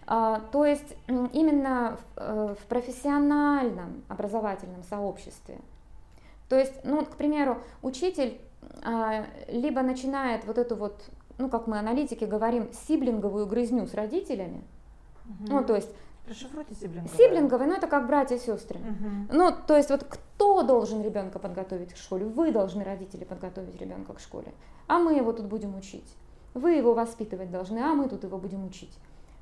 А, 0.05 0.41
то 0.51 0.65
есть 0.65 0.95
именно 1.07 1.97
э, 2.15 2.55
в 2.59 2.65
профессиональном 2.67 4.03
образовательном 4.07 4.83
сообществе. 4.83 5.59
То 6.49 6.57
есть, 6.57 6.73
ну, 6.83 7.05
к 7.05 7.15
примеру, 7.15 7.61
учитель 7.81 8.41
а, 8.83 9.25
либо 9.47 9.81
начинает 9.81 10.45
вот 10.45 10.57
эту 10.57 10.75
вот, 10.75 11.01
ну, 11.37 11.49
как 11.49 11.67
мы 11.67 11.79
аналитики 11.79 12.25
говорим, 12.25 12.69
сиблинговую 12.87 13.47
грызню 13.47 13.87
с 13.87 13.93
родителями, 13.93 14.63
угу. 15.25 15.53
ну, 15.53 15.63
то 15.63 15.75
есть 15.75 15.89
Расшифруйте 16.29 16.75
сиблинговые. 16.75 17.17
Сиблинговые, 17.17 17.67
ну 17.69 17.75
это 17.75 17.87
как 17.87 18.05
братья 18.05 18.35
и 18.35 18.39
сестры. 18.39 18.79
Угу. 18.79 19.35
Ну, 19.35 19.51
то 19.65 19.75
есть 19.75 19.89
вот 19.89 20.03
кто 20.03 20.61
должен 20.61 21.01
ребенка 21.01 21.39
подготовить 21.39 21.93
к 21.93 21.97
школе? 21.97 22.25
Вы 22.25 22.51
должны, 22.51 22.83
родители, 22.83 23.23
подготовить 23.23 23.79
ребенка 23.81 24.13
к 24.13 24.19
школе. 24.19 24.53
А 24.87 24.99
мы 24.99 25.15
его 25.15 25.33
тут 25.33 25.47
будем 25.47 25.75
учить. 25.75 26.15
Вы 26.53 26.73
его 26.73 26.93
воспитывать 26.93 27.49
должны, 27.49 27.79
а 27.79 27.95
мы 27.95 28.07
тут 28.07 28.23
его 28.23 28.37
будем 28.37 28.65
учить. 28.65 28.95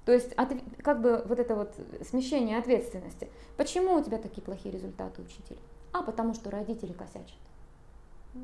То 0.06 0.14
есть 0.14 0.32
от, 0.34 0.50
как 0.82 1.02
бы 1.02 1.24
вот 1.26 1.40
это 1.40 1.56
вот 1.56 1.76
смещение 2.10 2.58
ответственности. 2.58 3.30
Почему 3.58 3.96
у 3.96 4.02
тебя 4.02 4.18
такие 4.18 4.42
плохие 4.42 4.74
результаты, 4.74 5.22
учитель? 5.22 5.58
А 5.94 6.04
потому 6.04 6.34
что 6.34 6.52
родители 6.52 6.94
косячат. 6.94 7.38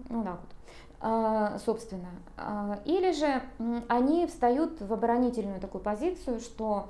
Ну 0.09 0.23
так 0.23 0.39
вот. 0.39 0.49
А, 0.99 1.59
собственно. 1.59 2.09
А, 2.37 2.79
или 2.85 3.11
же 3.11 3.41
они 3.89 4.25
встают 4.27 4.81
в 4.81 4.93
оборонительную 4.93 5.59
такую 5.59 5.83
позицию, 5.83 6.39
что 6.39 6.89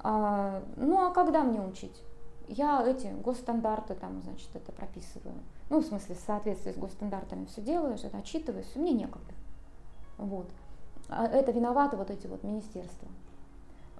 а, 0.00 0.62
ну 0.76 1.06
а 1.06 1.12
когда 1.12 1.42
мне 1.42 1.60
учить? 1.60 2.02
Я 2.48 2.84
эти 2.86 3.06
госстандарты 3.06 3.94
там, 3.94 4.20
значит, 4.22 4.48
это 4.54 4.72
прописываю. 4.72 5.34
Ну, 5.70 5.78
в 5.78 5.84
смысле, 5.86 6.16
в 6.16 6.18
соответствии 6.18 6.72
с 6.72 6.76
госстандартами 6.76 7.46
все 7.46 7.62
делаешь, 7.62 8.00
это 8.02 8.18
отчитываюсь, 8.18 8.74
мне 8.74 8.92
некогда. 8.92 9.32
Вот. 10.18 10.50
Это 11.08 11.50
виноваты 11.52 11.96
вот 11.96 12.10
эти 12.10 12.26
вот 12.26 12.42
министерства. 12.42 13.08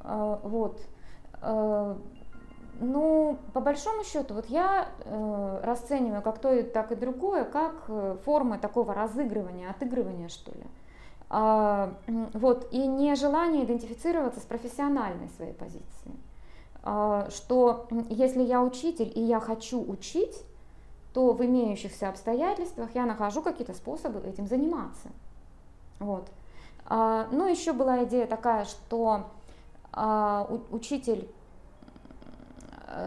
Вот. 0.04 0.82
А, 2.82 2.84
ну, 2.84 3.38
по 3.52 3.60
большому 3.60 4.04
счету, 4.04 4.34
вот 4.34 4.46
я 4.46 4.88
э, 5.04 5.60
расцениваю 5.62 6.22
как 6.22 6.38
то, 6.38 6.62
так 6.64 6.92
и 6.92 6.96
другое, 6.96 7.44
как 7.44 7.84
э, 7.88 8.16
форма 8.24 8.58
такого 8.58 8.92
разыгрывания, 8.94 9.70
отыгрывания, 9.70 10.28
что 10.28 10.52
ли. 10.52 10.64
А, 11.30 11.94
вот, 12.34 12.68
и 12.72 12.86
нежелание 12.86 13.64
идентифицироваться 13.64 14.40
с 14.40 14.44
профессиональной 14.44 15.28
своей 15.36 15.54
позицией. 15.54 16.16
А, 16.82 17.28
что 17.30 17.86
если 18.10 18.42
я 18.42 18.62
учитель 18.62 19.10
и 19.14 19.20
я 19.20 19.40
хочу 19.40 19.80
учить, 19.80 20.36
то 21.14 21.32
в 21.32 21.44
имеющихся 21.44 22.08
обстоятельствах 22.08 22.94
я 22.94 23.06
нахожу 23.06 23.42
какие-то 23.42 23.74
способы 23.74 24.20
этим 24.26 24.46
заниматься. 24.46 25.08
Вот. 26.00 26.28
А, 26.86 27.28
ну, 27.30 27.46
еще 27.46 27.72
была 27.72 28.04
идея 28.04 28.26
такая, 28.26 28.64
что 28.64 29.26
учитель 30.70 31.28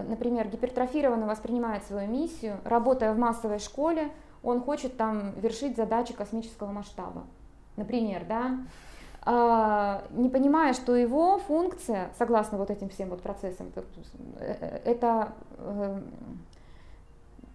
например, 0.08 0.48
гипертрофированно 0.48 1.28
воспринимает 1.28 1.84
свою 1.84 2.10
миссию, 2.10 2.58
работая 2.64 3.14
в 3.14 3.18
массовой 3.18 3.60
школе, 3.60 4.10
он 4.44 4.62
хочет 4.62 4.98
там 4.98 5.32
вершить 5.40 5.76
задачи 5.76 6.14
космического 6.14 6.72
масштаба 6.72 7.24
например, 7.78 8.26
да, 8.28 8.60
а, 9.22 10.04
не 10.12 10.30
понимая, 10.30 10.74
что 10.74 10.96
его 10.96 11.40
функция, 11.40 12.12
согласно 12.18 12.58
вот 12.58 12.70
этим 12.70 12.90
всем 12.90 13.10
вот 13.10 13.22
процессам, 13.22 13.72
э, 14.38 14.80
это 14.86 15.34
э, 15.58 16.02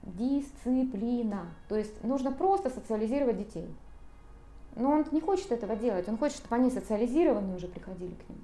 дисциплина. 0.02 1.46
То 1.68 1.76
есть 1.76 2.02
нужно 2.02 2.32
просто 2.32 2.70
социализировать 2.70 3.38
детей. 3.38 3.68
Но 4.76 4.90
он 4.90 5.06
не 5.12 5.20
хочет 5.20 5.52
этого 5.52 5.76
делать, 5.76 6.08
он 6.08 6.16
хочет, 6.18 6.38
чтобы 6.38 6.56
они 6.56 6.70
социализированные 6.70 7.56
уже 7.56 7.68
приходили 7.68 8.14
к 8.14 8.28
нему. 8.28 8.40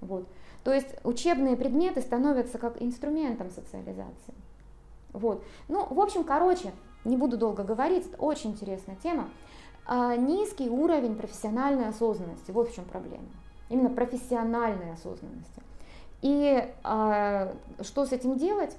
Вот. 0.00 0.28
То 0.64 0.72
есть 0.72 0.88
учебные 1.04 1.56
предметы 1.56 2.00
становятся 2.00 2.58
как 2.58 2.82
инструментом 2.82 3.50
социализации. 3.50 4.34
Вот. 5.12 5.44
Ну, 5.68 5.86
в 5.86 6.00
общем, 6.00 6.24
короче, 6.24 6.72
не 7.04 7.16
буду 7.16 7.36
долго 7.36 7.62
говорить, 7.62 8.06
это 8.06 8.16
очень 8.20 8.52
интересная 8.52 8.96
тема. 8.96 9.28
А 9.86 10.16
низкий 10.16 10.70
уровень 10.70 11.14
профессиональной 11.14 11.88
осознанности. 11.88 12.50
Вот 12.50 12.70
в 12.70 12.74
чем 12.74 12.84
проблема. 12.86 13.26
Именно 13.68 13.90
профессиональной 13.90 14.92
осознанности. 14.92 15.62
И 16.22 16.66
а, 16.82 17.54
что 17.82 18.06
с 18.06 18.12
этим 18.12 18.38
делать? 18.38 18.76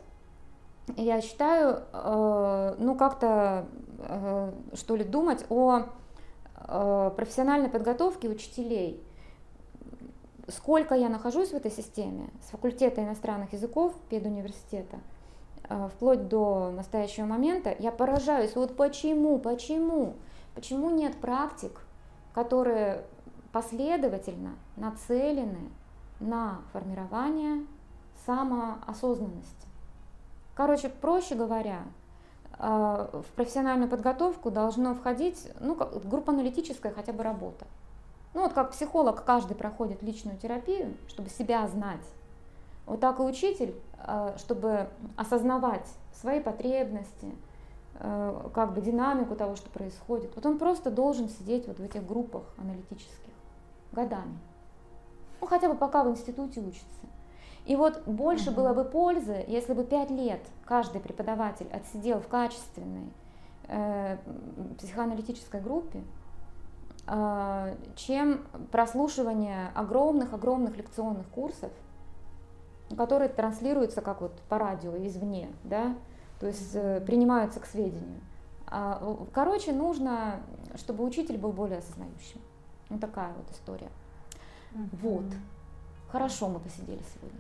Я 0.98 1.22
считаю, 1.22 1.82
э, 1.94 2.76
ну 2.78 2.96
как-то, 2.96 3.66
э, 4.00 4.52
что 4.74 4.96
ли, 4.96 5.04
думать 5.04 5.44
о 5.50 5.84
э, 6.68 7.12
профессиональной 7.16 7.70
подготовке 7.70 8.30
учителей. 8.30 9.02
Сколько 10.48 10.96
я 10.96 11.10
нахожусь 11.10 11.50
в 11.50 11.56
этой 11.56 11.72
системе, 11.72 12.30
с 12.46 12.50
факультета 12.52 13.04
иностранных 13.04 13.54
языков 13.54 13.94
педуниверситета, 14.10 15.00
вплоть 15.94 16.28
до 16.28 16.72
настоящего 16.72 17.26
момента, 17.26 17.76
я 17.80 17.92
поражаюсь, 17.92 18.56
вот 18.56 18.76
почему, 18.76 19.40
почему 19.40 20.14
Почему 20.56 20.90
нет 20.90 21.18
практик, 21.18 21.82
которые 22.34 23.04
последовательно 23.52 24.56
нацелены 24.78 25.70
на 26.22 26.62
формирование 26.72 27.66
самоосознанности? 28.26 29.68
Короче, 30.56 30.88
проще 30.88 31.36
говоря, 31.36 31.84
э, 32.58 33.08
в 33.12 33.26
профессиональную 33.36 33.90
подготовку 33.90 34.50
должно 34.50 34.96
входить 34.96 35.50
ну, 35.60 35.76
группа 35.76 36.32
аналитическая 36.32 36.94
хотя 36.94 37.12
бы 37.12 37.22
работа. 37.22 37.68
Ну 38.36 38.42
вот 38.42 38.54
как 38.54 38.72
психолог 38.72 39.24
каждый 39.26 39.56
проходит 39.56 40.04
личную 40.04 40.38
терапию, 40.38 40.94
чтобы 41.08 41.30
себя 41.30 41.68
знать. 41.68 42.06
Вот 42.86 43.00
так 43.00 43.20
и 43.20 43.24
учитель, 43.24 43.74
э, 43.98 44.36
чтобы 44.38 44.90
осознавать 45.18 45.88
свои 46.14 46.40
потребности, 46.40 47.34
Э, 47.98 48.50
как 48.54 48.74
бы 48.74 48.82
динамику 48.82 49.36
того, 49.36 49.56
что 49.56 49.70
происходит. 49.70 50.36
Вот 50.36 50.46
он 50.46 50.58
просто 50.58 50.92
должен 50.92 51.30
сидеть 51.30 51.66
вот 51.68 51.80
в 51.80 51.84
этих 51.84 52.06
группах 52.06 52.44
аналитических 52.58 53.32
годами. 53.94 54.38
Ну, 55.40 55.48
хотя 55.48 55.70
бы 55.70 55.76
пока 55.76 56.04
в 56.04 56.10
институте 56.10 56.60
учится. 56.60 56.86
И 57.66 57.76
вот 57.76 58.04
больше 58.06 58.50
угу. 58.50 58.58
было 58.58 58.74
бы 58.74 58.84
пользы, 58.84 59.46
если 59.48 59.74
бы 59.74 59.86
пять 59.86 60.12
лет 60.12 60.42
каждый 60.66 61.00
преподаватель 61.00 61.68
отсидел 61.72 62.20
в 62.20 62.28
качественной 62.28 63.10
э, 63.70 64.18
психоаналитической 64.78 65.62
группе, 65.62 66.04
чем 67.96 68.46
прослушивание 68.72 69.70
огромных-огромных 69.76 70.76
лекционных 70.76 71.28
курсов, 71.28 71.72
которые 72.98 73.30
транслируются 73.30 74.02
как 74.02 74.22
вот 74.22 74.34
по 74.50 74.58
радио 74.58 74.96
извне, 75.06 75.50
да, 75.64 75.96
то 76.40 76.48
есть 76.48 76.72
э, 76.74 77.02
принимаются 77.02 77.60
к 77.60 77.66
сведению. 77.66 78.22
А, 78.68 79.26
короче, 79.34 79.72
нужно, 79.72 80.42
чтобы 80.76 81.04
учитель 81.04 81.38
был 81.38 81.52
более 81.52 81.80
осознающим. 81.80 82.42
Вот 82.90 83.00
такая 83.00 83.34
вот 83.34 83.50
история. 83.52 83.90
Mm-hmm. 84.74 84.90
Вот. 85.02 85.26
Хорошо 86.12 86.50
мы 86.50 86.60
посидели 86.60 87.02
сегодня. 87.14 87.40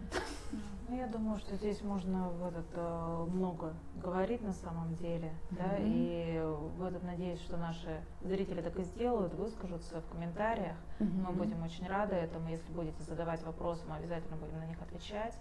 Ну, 0.87 0.95
я 0.95 1.07
думаю, 1.07 1.39
что 1.39 1.55
здесь 1.55 1.81
можно 1.81 2.29
в 2.29 2.45
этот, 2.45 2.67
э, 2.73 3.25
много 3.31 3.73
говорить 3.95 4.41
на 4.41 4.53
самом 4.53 4.93
деле, 4.95 5.33
mm-hmm. 5.49 5.57
да, 5.57 5.77
и 5.79 6.41
в 6.77 6.83
этот 6.83 7.03
надеюсь, 7.03 7.39
что 7.41 7.57
наши 7.57 8.03
зрители 8.21 8.61
так 8.61 8.77
и 8.77 8.83
сделают, 8.83 9.33
выскажутся 9.33 10.01
в 10.01 10.07
комментариях. 10.11 10.77
Mm-hmm. 10.99 11.25
Мы 11.27 11.33
будем 11.33 11.63
очень 11.63 11.87
рады 11.87 12.15
этому. 12.15 12.49
Если 12.49 12.71
будете 12.71 13.01
задавать 13.03 13.43
вопросы, 13.43 13.83
мы 13.89 13.95
обязательно 13.95 14.37
будем 14.37 14.59
на 14.59 14.65
них 14.67 14.79
отвечать. 14.81 15.33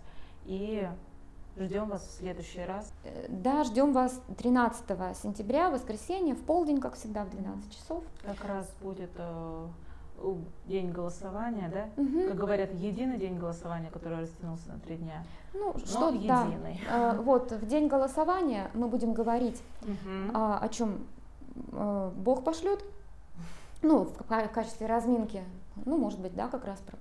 И 0.47 0.89
Ждем 1.57 1.89
вас 1.89 2.03
в 2.03 2.11
следующий 2.19 2.65
раз. 2.65 2.93
Э, 3.05 3.27
да, 3.29 3.63
ждем 3.63 3.93
вас 3.93 4.21
13 4.39 5.17
сентября, 5.17 5.71
воскресенье, 5.71 6.35
в 6.35 6.43
полдень, 6.43 6.81
как 6.81 6.95
всегда, 6.95 7.25
в 7.25 7.31
12 7.31 7.73
часов. 7.73 8.03
Как 8.25 8.45
раз 8.45 8.69
будет 8.83 9.13
э, 9.17 9.69
день 10.67 10.91
голосования, 10.91 11.71
да? 11.73 12.03
Угу. 12.03 12.29
Как 12.29 12.37
говорят, 12.37 12.73
единый 12.75 13.19
день 13.19 13.39
голосования, 13.39 13.91
который 13.91 14.21
растянулся 14.21 14.69
на 14.69 14.79
три 14.79 14.97
дня. 14.97 15.25
Ну, 15.53 15.75
что 15.85 16.11
единый. 16.11 16.81
Да. 16.87 17.15
Э, 17.15 17.21
вот, 17.21 17.53
в 17.53 17.67
день 17.67 17.89
голосования 17.89 18.71
мы 18.75 18.89
будем 18.89 19.13
говорить, 19.13 19.63
угу. 19.83 20.31
а, 20.33 20.59
о 20.59 20.69
чем 20.69 21.07
а, 21.73 22.11
Бог 22.17 22.45
пошлет. 22.45 22.85
Ну, 23.83 24.05
в, 24.05 24.15
в 24.29 24.49
качестве 24.49 24.87
разминки. 24.87 25.43
Ну, 25.85 25.99
может 25.99 26.21
быть, 26.21 26.35
да, 26.35 26.49
как 26.49 26.65
раз 26.65 26.79
про 26.81 26.97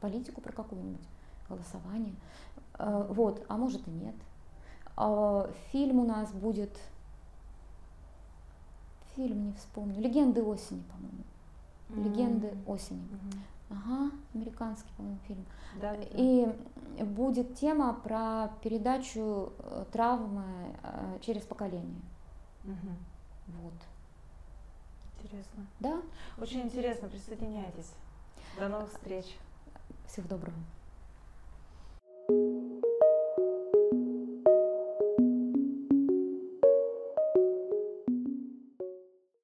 политику, 0.00 0.40
про 0.40 0.52
какую-нибудь 0.52 1.06
голосование. 1.48 2.14
Э, 2.78 3.06
вот, 3.08 3.44
а 3.48 3.56
может 3.56 3.86
и 3.88 3.90
нет. 3.90 4.14
Фильм 5.70 6.00
у 6.00 6.04
нас 6.04 6.32
будет, 6.32 6.76
фильм 9.14 9.46
не 9.46 9.52
вспомню, 9.52 10.00
«Легенды 10.00 10.42
осени», 10.42 10.82
по-моему. 10.90 11.22
«Легенды 11.90 12.54
осени». 12.66 13.08
Ага, 13.70 14.10
американский, 14.34 14.90
по-моему, 14.96 15.18
фильм. 15.26 15.44
Да, 15.80 15.92
да, 15.92 16.02
И 16.12 16.46
будет 17.04 17.54
тема 17.54 17.92
про 17.92 18.50
передачу 18.62 19.52
э, 19.58 19.84
травмы 19.92 20.74
э, 20.82 21.18
через 21.20 21.42
поколение. 21.42 22.00
Угу. 22.64 23.62
Вот. 23.62 23.74
Интересно. 25.22 25.66
Да? 25.80 26.00
Очень 26.40 26.62
интересно, 26.62 27.08
присоединяйтесь. 27.08 27.92
До 28.58 28.68
новых 28.68 28.90
встреч. 28.90 29.26
Всего 30.06 30.26
доброго. 30.28 30.56